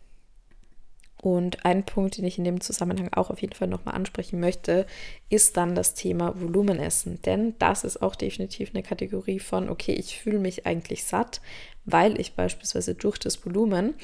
Und 1.22 1.66
ein 1.66 1.84
Punkt, 1.84 2.16
den 2.16 2.24
ich 2.24 2.38
in 2.38 2.44
dem 2.44 2.62
Zusammenhang 2.62 3.10
auch 3.12 3.28
auf 3.30 3.42
jeden 3.42 3.52
Fall 3.52 3.68
nochmal 3.68 3.94
ansprechen 3.94 4.40
möchte, 4.40 4.86
ist 5.28 5.56
dann 5.58 5.74
das 5.74 5.94
Thema 5.94 6.40
Volumenessen. 6.40 7.20
Denn 7.22 7.54
das 7.58 7.84
ist 7.84 8.00
auch 8.00 8.16
definitiv 8.16 8.70
eine 8.72 8.82
Kategorie 8.82 9.38
von, 9.38 9.68
okay, 9.68 9.92
ich 9.92 10.18
fühle 10.18 10.38
mich 10.38 10.66
eigentlich 10.66 11.04
satt, 11.04 11.42
weil 11.84 12.18
ich 12.18 12.34
beispielsweise 12.34 12.94
durch 12.94 13.18
das 13.18 13.44
Volumen, 13.44 13.94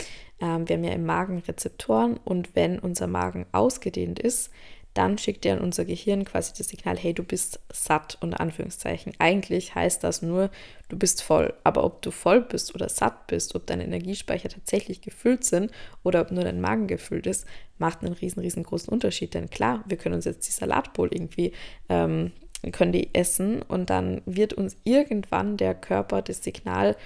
ähm, 0.41 0.69
wir 0.69 0.77
haben 0.77 0.85
ja 0.85 0.93
im 0.93 1.07
Magen 1.07 1.43
Rezeptoren 1.47 2.19
und 2.25 2.55
wenn 2.55 2.79
unser 2.79 3.07
Magen 3.07 3.47
ausgedehnt 3.53 4.19
ist, 4.19 4.51
dann 4.97 5.19
schickt 5.19 5.45
er 5.45 5.57
an 5.57 5.61
unser 5.61 5.85
Gehirn 5.85 6.25
quasi 6.25 6.55
das 6.57 6.69
Signal, 6.69 6.97
hey, 6.97 7.13
du 7.13 7.23
bist 7.23 7.61
satt, 7.71 8.17
unter 8.23 8.41
Anführungszeichen. 8.41 9.13
Eigentlich 9.19 9.75
heißt 9.75 10.03
das 10.03 10.23
nur, 10.23 10.49
du 10.89 10.99
bist 10.99 11.23
voll. 11.23 11.53
Aber 11.65 11.85
ob 11.85 12.01
du 12.01 12.11
voll 12.11 12.41
bist 12.41 12.75
oder 12.75 12.89
satt 12.89 13.27
bist, 13.27 13.55
ob 13.55 13.67
deine 13.67 13.85
Energiespeicher 13.85 14.49
tatsächlich 14.49 15.03
gefüllt 15.03 15.45
sind 15.45 15.71
oder 16.03 16.23
ob 16.23 16.31
nur 16.31 16.45
dein 16.45 16.63
Magen 16.63 16.87
gefüllt 16.87 17.27
ist, 17.27 17.47
macht 17.77 18.03
einen 18.03 18.15
riesen, 18.15 18.41
riesengroßen 18.41 18.89
Unterschied. 18.91 19.35
Denn 19.35 19.51
klar, 19.51 19.85
wir 19.87 19.99
können 19.99 20.15
uns 20.15 20.25
jetzt 20.25 20.49
die 20.49 20.53
Salatbowl 20.53 21.11
irgendwie, 21.13 21.53
ähm, 21.91 22.33
können 22.73 22.93
die 22.93 23.15
essen 23.15 23.61
und 23.61 23.91
dann 23.91 24.23
wird 24.25 24.55
uns 24.55 24.79
irgendwann 24.85 25.59
der 25.59 25.75
Körper 25.75 26.23
das 26.23 26.43
Signal 26.43 26.97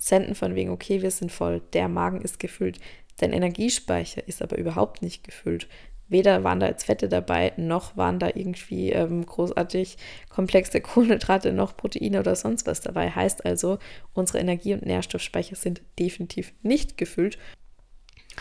senden 0.00 0.34
von 0.34 0.54
wegen, 0.54 0.70
okay, 0.70 1.02
wir 1.02 1.10
sind 1.10 1.30
voll, 1.30 1.60
der 1.74 1.88
Magen 1.88 2.22
ist 2.22 2.40
gefüllt. 2.40 2.80
Dein 3.18 3.32
Energiespeicher 3.32 4.26
ist 4.26 4.42
aber 4.42 4.56
überhaupt 4.56 5.02
nicht 5.02 5.22
gefüllt. 5.22 5.68
Weder 6.08 6.42
waren 6.42 6.58
da 6.58 6.66
jetzt 6.66 6.86
Fette 6.86 7.08
dabei, 7.08 7.52
noch 7.56 7.96
waren 7.96 8.18
da 8.18 8.28
irgendwie 8.34 8.90
ähm, 8.90 9.24
großartig 9.24 9.96
komplexe 10.28 10.80
Kohlenhydrate, 10.80 11.52
noch 11.52 11.76
Proteine 11.76 12.18
oder 12.18 12.34
sonst 12.34 12.66
was 12.66 12.80
dabei. 12.80 13.10
Heißt 13.10 13.44
also, 13.44 13.78
unsere 14.14 14.38
Energie- 14.38 14.74
und 14.74 14.84
Nährstoffspeicher 14.84 15.54
sind 15.54 15.82
definitiv 15.98 16.52
nicht 16.62 16.96
gefüllt. 16.96 17.38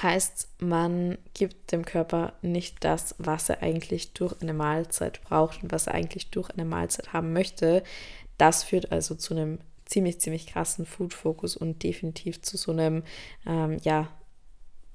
Heißt, 0.02 0.48
man 0.62 1.18
gibt 1.34 1.72
dem 1.74 1.84
Körper 1.84 2.34
nicht 2.42 2.84
das, 2.86 3.16
was 3.18 3.50
er 3.50 3.62
eigentlich 3.62 4.14
durch 4.14 4.42
eine 4.42 4.54
Mahlzeit 4.54 5.22
braucht 5.24 5.62
und 5.62 5.72
was 5.72 5.88
er 5.88 5.94
eigentlich 5.94 6.32
durch 6.32 6.50
eine 6.52 6.64
Mahlzeit 6.64 7.12
haben 7.12 7.34
möchte. 7.34 7.84
Das 8.38 8.64
führt 8.64 8.92
also 8.94 9.14
zu 9.16 9.34
einem 9.36 9.60
ziemlich, 9.90 10.20
ziemlich 10.20 10.48
krassen 10.48 10.86
Food-Fokus 10.86 11.58
und 11.58 11.84
definitiv 11.84 12.42
zu 12.42 12.58
so 12.58 12.72
einem, 12.72 13.04
ähm, 13.46 13.78
ja, 13.84 14.08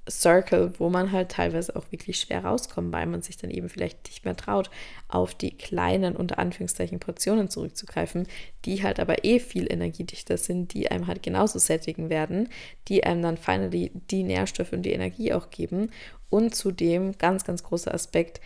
Circle, 0.08 0.74
wo 0.78 0.90
man 0.90 1.12
halt 1.12 1.30
teilweise 1.30 1.74
auch 1.76 1.90
wirklich 1.90 2.20
schwer 2.20 2.44
rauskommt, 2.44 2.92
weil 2.92 3.06
man 3.06 3.22
sich 3.22 3.38
dann 3.38 3.50
eben 3.50 3.70
vielleicht 3.70 4.04
nicht 4.06 4.24
mehr 4.24 4.36
traut, 4.36 4.70
auf 5.08 5.34
die 5.34 5.56
kleinen, 5.56 6.14
unter 6.14 6.38
Anführungszeichen, 6.38 7.00
Portionen 7.00 7.48
zurückzugreifen, 7.48 8.26
die 8.66 8.82
halt 8.82 9.00
aber 9.00 9.24
eh 9.24 9.38
viel 9.38 9.70
energiedichter 9.72 10.36
sind, 10.36 10.74
die 10.74 10.90
einem 10.90 11.06
halt 11.06 11.22
genauso 11.22 11.58
sättigen 11.58 12.10
werden, 12.10 12.50
die 12.88 13.04
einem 13.04 13.22
dann 13.22 13.38
finally 13.38 13.92
die 14.10 14.24
Nährstoffe 14.24 14.72
und 14.72 14.82
die 14.82 14.92
Energie 14.92 15.32
auch 15.32 15.48
geben. 15.48 15.90
Und 16.28 16.54
zudem, 16.54 17.16
ganz, 17.16 17.44
ganz 17.44 17.62
großer 17.62 17.94
Aspekt, 17.94 18.40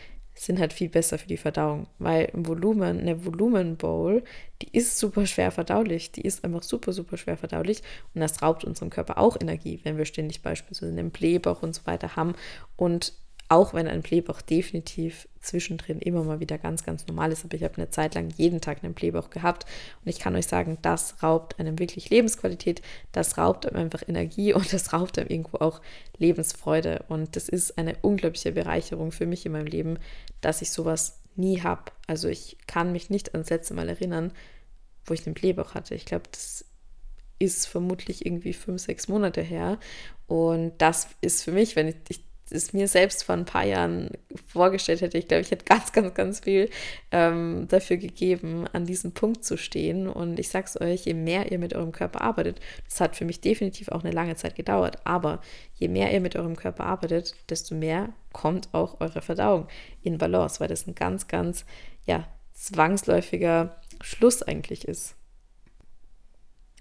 sind 0.45 0.61
halt 0.61 0.73
viel 0.73 0.89
besser 0.89 1.19
für 1.19 1.27
die 1.27 1.37
Verdauung, 1.37 1.87
weil 1.99 2.31
ein 2.35 2.47
Volumen, 2.47 3.01
eine 3.01 3.25
Volumenbowl, 3.25 4.23
die 4.63 4.77
ist 4.77 4.99
super 4.99 5.27
schwer 5.27 5.51
verdaulich, 5.51 6.13
die 6.13 6.23
ist 6.23 6.45
einfach 6.45 6.63
super, 6.63 6.93
super 6.93 7.17
schwer 7.17 7.37
verdaulich. 7.37 7.83
Und 8.15 8.21
das 8.21 8.43
raubt 8.43 8.65
unserem 8.65 8.91
Körper 8.91 9.19
auch 9.19 9.37
Energie, 9.41 9.81
wenn 9.85 9.99
wir 9.99 10.05
ständig 10.05 10.43
beispielsweise 10.43 10.93
einen 10.93 11.11
Blähbauch 11.11 11.63
und 11.63 11.75
so 11.75 11.83
weiter 11.87 12.17
haben. 12.17 12.35
Und 12.77 13.13
auch 13.49 13.73
wenn 13.73 13.89
ein 13.89 14.03
Blähbauch 14.03 14.43
definitiv 14.43 15.27
zwischendrin 15.41 16.01
immer 16.01 16.23
mal 16.23 16.41
wieder 16.41 16.59
ganz, 16.59 16.85
ganz 16.85 17.07
normal 17.07 17.33
ist. 17.33 17.45
Aber 17.45 17.55
ich 17.55 17.65
habe 17.65 17.77
eine 17.79 17.89
Zeit 17.89 18.15
lang 18.15 18.29
jeden 18.37 18.61
Tag 18.61 18.85
einen 18.85 18.93
Blähbauch 18.93 19.31
gehabt. 19.31 19.65
Und 20.05 20.11
ich 20.11 20.19
kann 20.19 20.37
euch 20.37 20.47
sagen, 20.47 20.77
das 20.83 21.23
raubt 21.23 21.59
einem 21.59 21.79
wirklich 21.79 22.11
Lebensqualität, 22.11 22.83
das 23.13 23.39
raubt 23.39 23.67
einem 23.67 23.77
einfach 23.77 24.03
Energie 24.07 24.53
und 24.55 24.73
das 24.73 24.93
raubt 24.93 25.19
einem 25.19 25.29
irgendwo 25.29 25.59
auch 25.59 25.81
Lebensfreude. 26.19 27.05
Und 27.09 27.37
das 27.37 27.49
ist 27.49 27.79
eine 27.79 27.97
unglaubliche 28.03 28.53
Bereicherung 28.53 29.13
für 29.13 29.27
mich 29.27 29.47
in 29.47 29.53
meinem 29.53 29.67
Leben, 29.67 29.99
dass 30.43 30.61
ich 30.61 30.71
sowas 30.71 31.21
nie 31.35 31.63
habe. 31.63 31.93
Also 32.07 32.29
ich 32.29 32.59
kann 32.67 32.93
mich 32.93 33.09
nicht 33.09 33.33
ans 33.33 33.49
letzte 33.49 33.73
Mal 33.73 33.89
erinnern, 33.89 34.33
wo 35.07 35.15
ich 35.15 35.27
einen 35.27 35.35
Blähbauch 35.35 35.75
hatte. 35.75 35.95
Ich 35.95 36.05
glaube, 36.05 36.25
das 36.31 36.67
ist 37.39 37.67
vermutlich 37.67 38.27
irgendwie 38.27 38.53
fünf, 38.53 38.83
sechs 38.83 39.09
Monate 39.09 39.41
her. 39.41 39.79
Und 40.27 40.73
das 40.79 41.09
ist 41.23 41.45
für 41.45 41.53
mich, 41.53 41.77
wenn 41.77 41.89
ich, 41.89 41.97
ich 42.09 42.28
es 42.53 42.73
mir 42.73 42.89
selbst 42.89 43.25
vor 43.25 43.35
ein 43.35 43.45
paar 43.45 43.65
Jahren 43.65 44.11
vorgestellt 44.47 45.01
hätte, 45.01 45.19
ich 45.19 45.29
glaube, 45.29 45.43
ich 45.43 45.51
hätte 45.51 45.65
ganz, 45.65 45.93
ganz, 45.93 46.15
ganz 46.15 46.41
viel 46.41 46.71
ähm, 47.11 47.67
dafür 47.69 47.97
gegeben, 47.97 48.67
an 48.73 48.85
diesem 48.85 49.13
Punkt 49.13 49.45
zu 49.45 49.57
stehen. 49.57 50.09
Und 50.09 50.39
ich 50.39 50.49
sage 50.49 50.67
es 50.67 50.81
euch, 50.81 51.05
je 51.05 51.15
mehr 51.15 51.51
ihr 51.53 51.59
mit 51.59 51.75
eurem 51.75 51.93
Körper 51.93 52.21
arbeitet, 52.21 52.61
das 52.89 53.01
hat 53.01 53.17
für 53.17 53.25
mich 53.25 53.41
definitiv 53.41 53.89
auch 53.89 54.05
eine 54.05 54.13
lange 54.13 54.37
Zeit 54.37 54.55
gedauert, 54.55 54.99
aber 55.05 55.41
je 55.75 55.89
mehr 55.89 56.13
ihr 56.13 56.21
mit 56.21 56.37
eurem 56.37 56.57
Körper 56.57 56.85
arbeitet, 56.85 57.35
desto 57.51 57.75
mehr 57.75 58.11
kommt 58.33 58.69
auch 58.73 59.01
eure 59.01 59.23
Verdauung 59.23 59.69
in 60.03 60.19
Balance, 60.19 60.61
weil 60.61 60.69
das 60.69 60.87
ein 60.87 60.95
ganz, 60.95 61.29
ganz, 61.29 61.65
ja, 62.07 62.27
zwangsläufiger 62.53 63.81
Schluss 64.01 64.43
eigentlich 64.43 64.87
ist. 64.87 65.15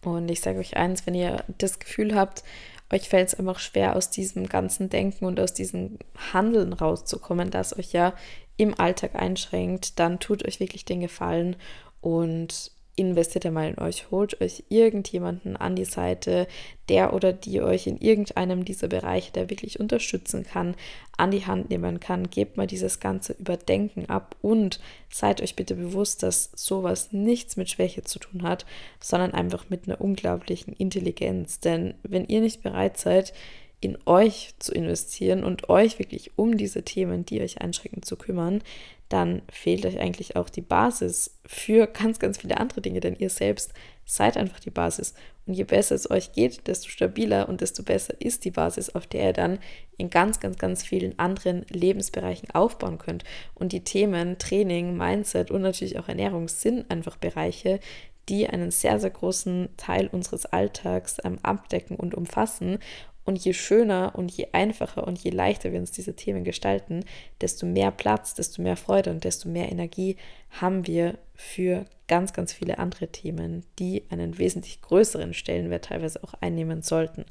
Und 0.03 0.29
ich 0.29 0.41
sage 0.41 0.59
euch 0.59 0.77
eins, 0.77 1.05
wenn 1.05 1.15
ihr 1.15 1.43
das 1.57 1.79
Gefühl 1.79 2.15
habt, 2.15 2.43
euch 2.91 3.09
fällt 3.09 3.29
es 3.29 3.35
einfach 3.35 3.59
schwer, 3.59 3.95
aus 3.95 4.09
diesem 4.09 4.47
ganzen 4.47 4.89
Denken 4.89 5.25
und 5.25 5.39
aus 5.39 5.53
diesem 5.53 5.99
Handeln 6.33 6.73
rauszukommen, 6.73 7.49
das 7.49 7.77
euch 7.77 7.91
ja 7.91 8.13
im 8.55 8.79
Alltag 8.79 9.15
einschränkt, 9.15 9.99
dann 9.99 10.19
tut 10.19 10.45
euch 10.45 10.59
wirklich 10.59 10.85
den 10.85 11.01
Gefallen 11.01 11.55
und 12.01 12.71
investiert 12.97 13.45
einmal 13.45 13.69
in 13.69 13.77
euch, 13.77 14.09
holt 14.09 14.41
euch 14.41 14.63
irgendjemanden 14.69 15.55
an 15.55 15.75
die 15.75 15.85
Seite, 15.85 16.47
der 16.89 17.13
oder 17.13 17.31
die 17.31 17.61
euch 17.61 17.85
in 17.85 17.99
irgendeinem 17.99 18.65
dieser 18.65 18.87
Bereiche, 18.87 19.31
der 19.31 19.51
wirklich 19.51 19.79
unterstützen 19.79 20.43
kann, 20.43 20.75
an 21.15 21.29
die 21.29 21.45
Hand 21.45 21.69
nehmen 21.69 21.99
kann. 21.99 22.29
Gebt 22.31 22.57
mal 22.57 22.65
dieses 22.65 22.99
ganze 22.99 23.33
Überdenken 23.33 24.09
ab 24.09 24.35
und 24.41 24.79
seid 25.11 25.41
euch 25.41 25.55
bitte 25.55 25.75
bewusst, 25.75 26.23
dass 26.23 26.51
sowas 26.55 27.11
nichts 27.11 27.55
mit 27.55 27.69
Schwäche 27.69 28.03
zu 28.03 28.17
tun 28.17 28.41
hat, 28.41 28.65
sondern 28.99 29.31
einfach 29.31 29.69
mit 29.69 29.87
einer 29.87 30.01
unglaublichen 30.01 30.73
Intelligenz. 30.73 31.59
Denn 31.59 31.93
wenn 32.01 32.25
ihr 32.25 32.41
nicht 32.41 32.63
bereit 32.63 32.97
seid, 32.97 33.31
in 33.79 33.97
euch 34.05 34.55
zu 34.59 34.73
investieren 34.73 35.43
und 35.43 35.69
euch 35.69 35.99
wirklich 35.99 36.31
um 36.37 36.57
diese 36.57 36.83
Themen, 36.83 37.25
die 37.25 37.41
euch 37.41 37.61
einschränken, 37.61 38.01
zu 38.01 38.15
kümmern, 38.15 38.63
dann 39.09 39.41
fehlt 39.49 39.85
euch 39.85 39.99
eigentlich 39.99 40.35
auch 40.35 40.49
die 40.49 40.61
Basis 40.61 41.37
für 41.45 41.87
ganz, 41.87 42.19
ganz 42.19 42.39
viele 42.39 42.57
andere 42.57 42.81
Dinge, 42.81 42.99
denn 42.99 43.15
ihr 43.15 43.29
selbst 43.29 43.73
seid 44.05 44.35
einfach 44.35 44.59
die 44.59 44.69
Basis. 44.69 45.13
Und 45.45 45.53
je 45.53 45.63
besser 45.63 45.95
es 45.95 46.11
euch 46.11 46.33
geht, 46.33 46.67
desto 46.67 46.89
stabiler 46.89 47.47
und 47.47 47.61
desto 47.61 47.83
besser 47.83 48.15
ist 48.19 48.43
die 48.43 48.51
Basis, 48.51 48.93
auf 48.93 49.07
der 49.07 49.27
ihr 49.27 49.33
dann 49.33 49.59
in 49.97 50.09
ganz, 50.09 50.41
ganz, 50.41 50.57
ganz 50.57 50.83
vielen 50.83 51.17
anderen 51.19 51.65
Lebensbereichen 51.69 52.51
aufbauen 52.51 52.97
könnt. 52.97 53.23
Und 53.53 53.71
die 53.71 53.83
Themen 53.83 54.37
Training, 54.37 54.97
Mindset 54.97 55.51
und 55.51 55.61
natürlich 55.61 55.99
auch 55.99 56.09
Ernährung 56.09 56.49
sind 56.49 56.91
einfach 56.91 57.15
Bereiche, 57.15 57.79
die 58.27 58.47
einen 58.47 58.71
sehr, 58.71 58.99
sehr 58.99 59.09
großen 59.09 59.69
Teil 59.77 60.07
unseres 60.07 60.45
Alltags 60.45 61.17
ähm, 61.23 61.39
abdecken 61.43 61.95
und 61.95 62.13
umfassen 62.13 62.79
und 63.27 63.43
je 63.43 63.51
schöner 63.51 64.13
und 64.15 64.31
je 64.31 64.47
einfacher 64.53 65.05
und 65.05 65.19
je 65.19 65.31
leichter 65.31 65.73
wir 65.73 65.79
uns 65.81 65.91
diese 65.91 66.15
Themen 66.15 66.45
gestalten, 66.45 67.03
desto 67.41 67.65
mehr 67.65 67.91
Platz, 67.91 68.33
desto 68.35 68.61
mehr 68.61 68.77
Freude 68.77 69.11
und 69.11 69.25
desto 69.25 69.49
mehr 69.49 69.69
Energie 69.69 70.15
haben 70.49 70.87
wir 70.87 71.17
für 71.35 71.83
ganz, 72.07 72.31
ganz 72.31 72.53
viele 72.53 72.79
andere 72.79 73.09
Themen, 73.09 73.65
die 73.79 74.05
einen 74.09 74.37
wesentlich 74.37 74.81
größeren 74.81 75.33
Stellenwert 75.33 75.85
teilweise 75.85 76.23
auch 76.23 76.35
einnehmen 76.39 76.81
sollten. 76.83 77.25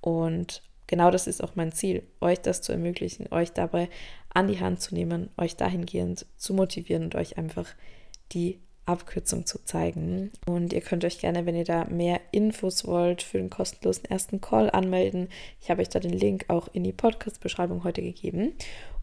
Und 0.00 0.62
genau 0.86 1.10
das 1.10 1.26
ist 1.26 1.42
auch 1.42 1.56
mein 1.56 1.72
Ziel, 1.72 2.04
euch 2.20 2.40
das 2.40 2.62
zu 2.62 2.70
ermöglichen, 2.70 3.26
euch 3.32 3.50
dabei 3.52 3.88
an 4.32 4.46
die 4.46 4.60
Hand 4.60 4.80
zu 4.80 4.94
nehmen, 4.94 5.30
euch 5.36 5.56
dahingehend 5.56 6.26
zu 6.36 6.54
motivieren 6.54 7.02
und 7.02 7.16
euch 7.16 7.38
einfach 7.38 7.66
die 8.30 8.60
Abkürzung 8.86 9.46
zu 9.46 9.64
zeigen. 9.64 10.30
Und 10.46 10.72
ihr 10.72 10.80
könnt 10.80 11.04
euch 11.04 11.18
gerne, 11.18 11.46
wenn 11.46 11.56
ihr 11.56 11.64
da 11.64 11.84
mehr 11.84 12.20
Infos 12.32 12.86
wollt, 12.86 13.22
für 13.22 13.38
den 13.38 13.50
kostenlosen 13.50 14.04
ersten 14.06 14.40
Call 14.40 14.70
anmelden. 14.70 15.28
Ich 15.60 15.70
habe 15.70 15.82
euch 15.82 15.88
da 15.88 16.00
den 16.00 16.12
Link 16.12 16.46
auch 16.48 16.68
in 16.72 16.84
die 16.84 16.92
Podcast-Beschreibung 16.92 17.84
heute 17.84 18.02
gegeben. 18.02 18.54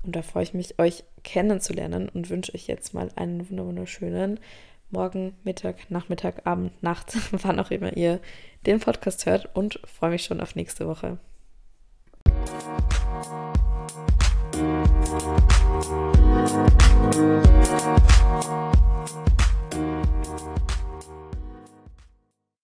Und 0.04 0.16
da 0.16 0.22
freue 0.22 0.44
ich 0.44 0.54
mich, 0.54 0.80
euch 0.80 1.04
kennenzulernen 1.24 2.10
und 2.10 2.30
wünsche 2.30 2.54
euch 2.54 2.68
jetzt 2.68 2.94
mal 2.94 3.10
einen 3.16 3.50
wunderschönen 3.50 4.40
Morgen, 4.90 5.36
Mittag, 5.44 5.92
Nachmittag, 5.92 6.46
Abend, 6.46 6.82
Nacht, 6.82 7.18
wann 7.32 7.60
auch 7.60 7.72
immer 7.72 7.96
ihr 7.98 8.20
den 8.66 8.80
Podcast 8.80 9.26
hört 9.26 9.54
und 9.56 9.80
freue 9.86 10.12
mich 10.12 10.24
schon 10.24 10.40
auf 10.40 10.56
nächste 10.56 10.88
Woche. 10.88 11.18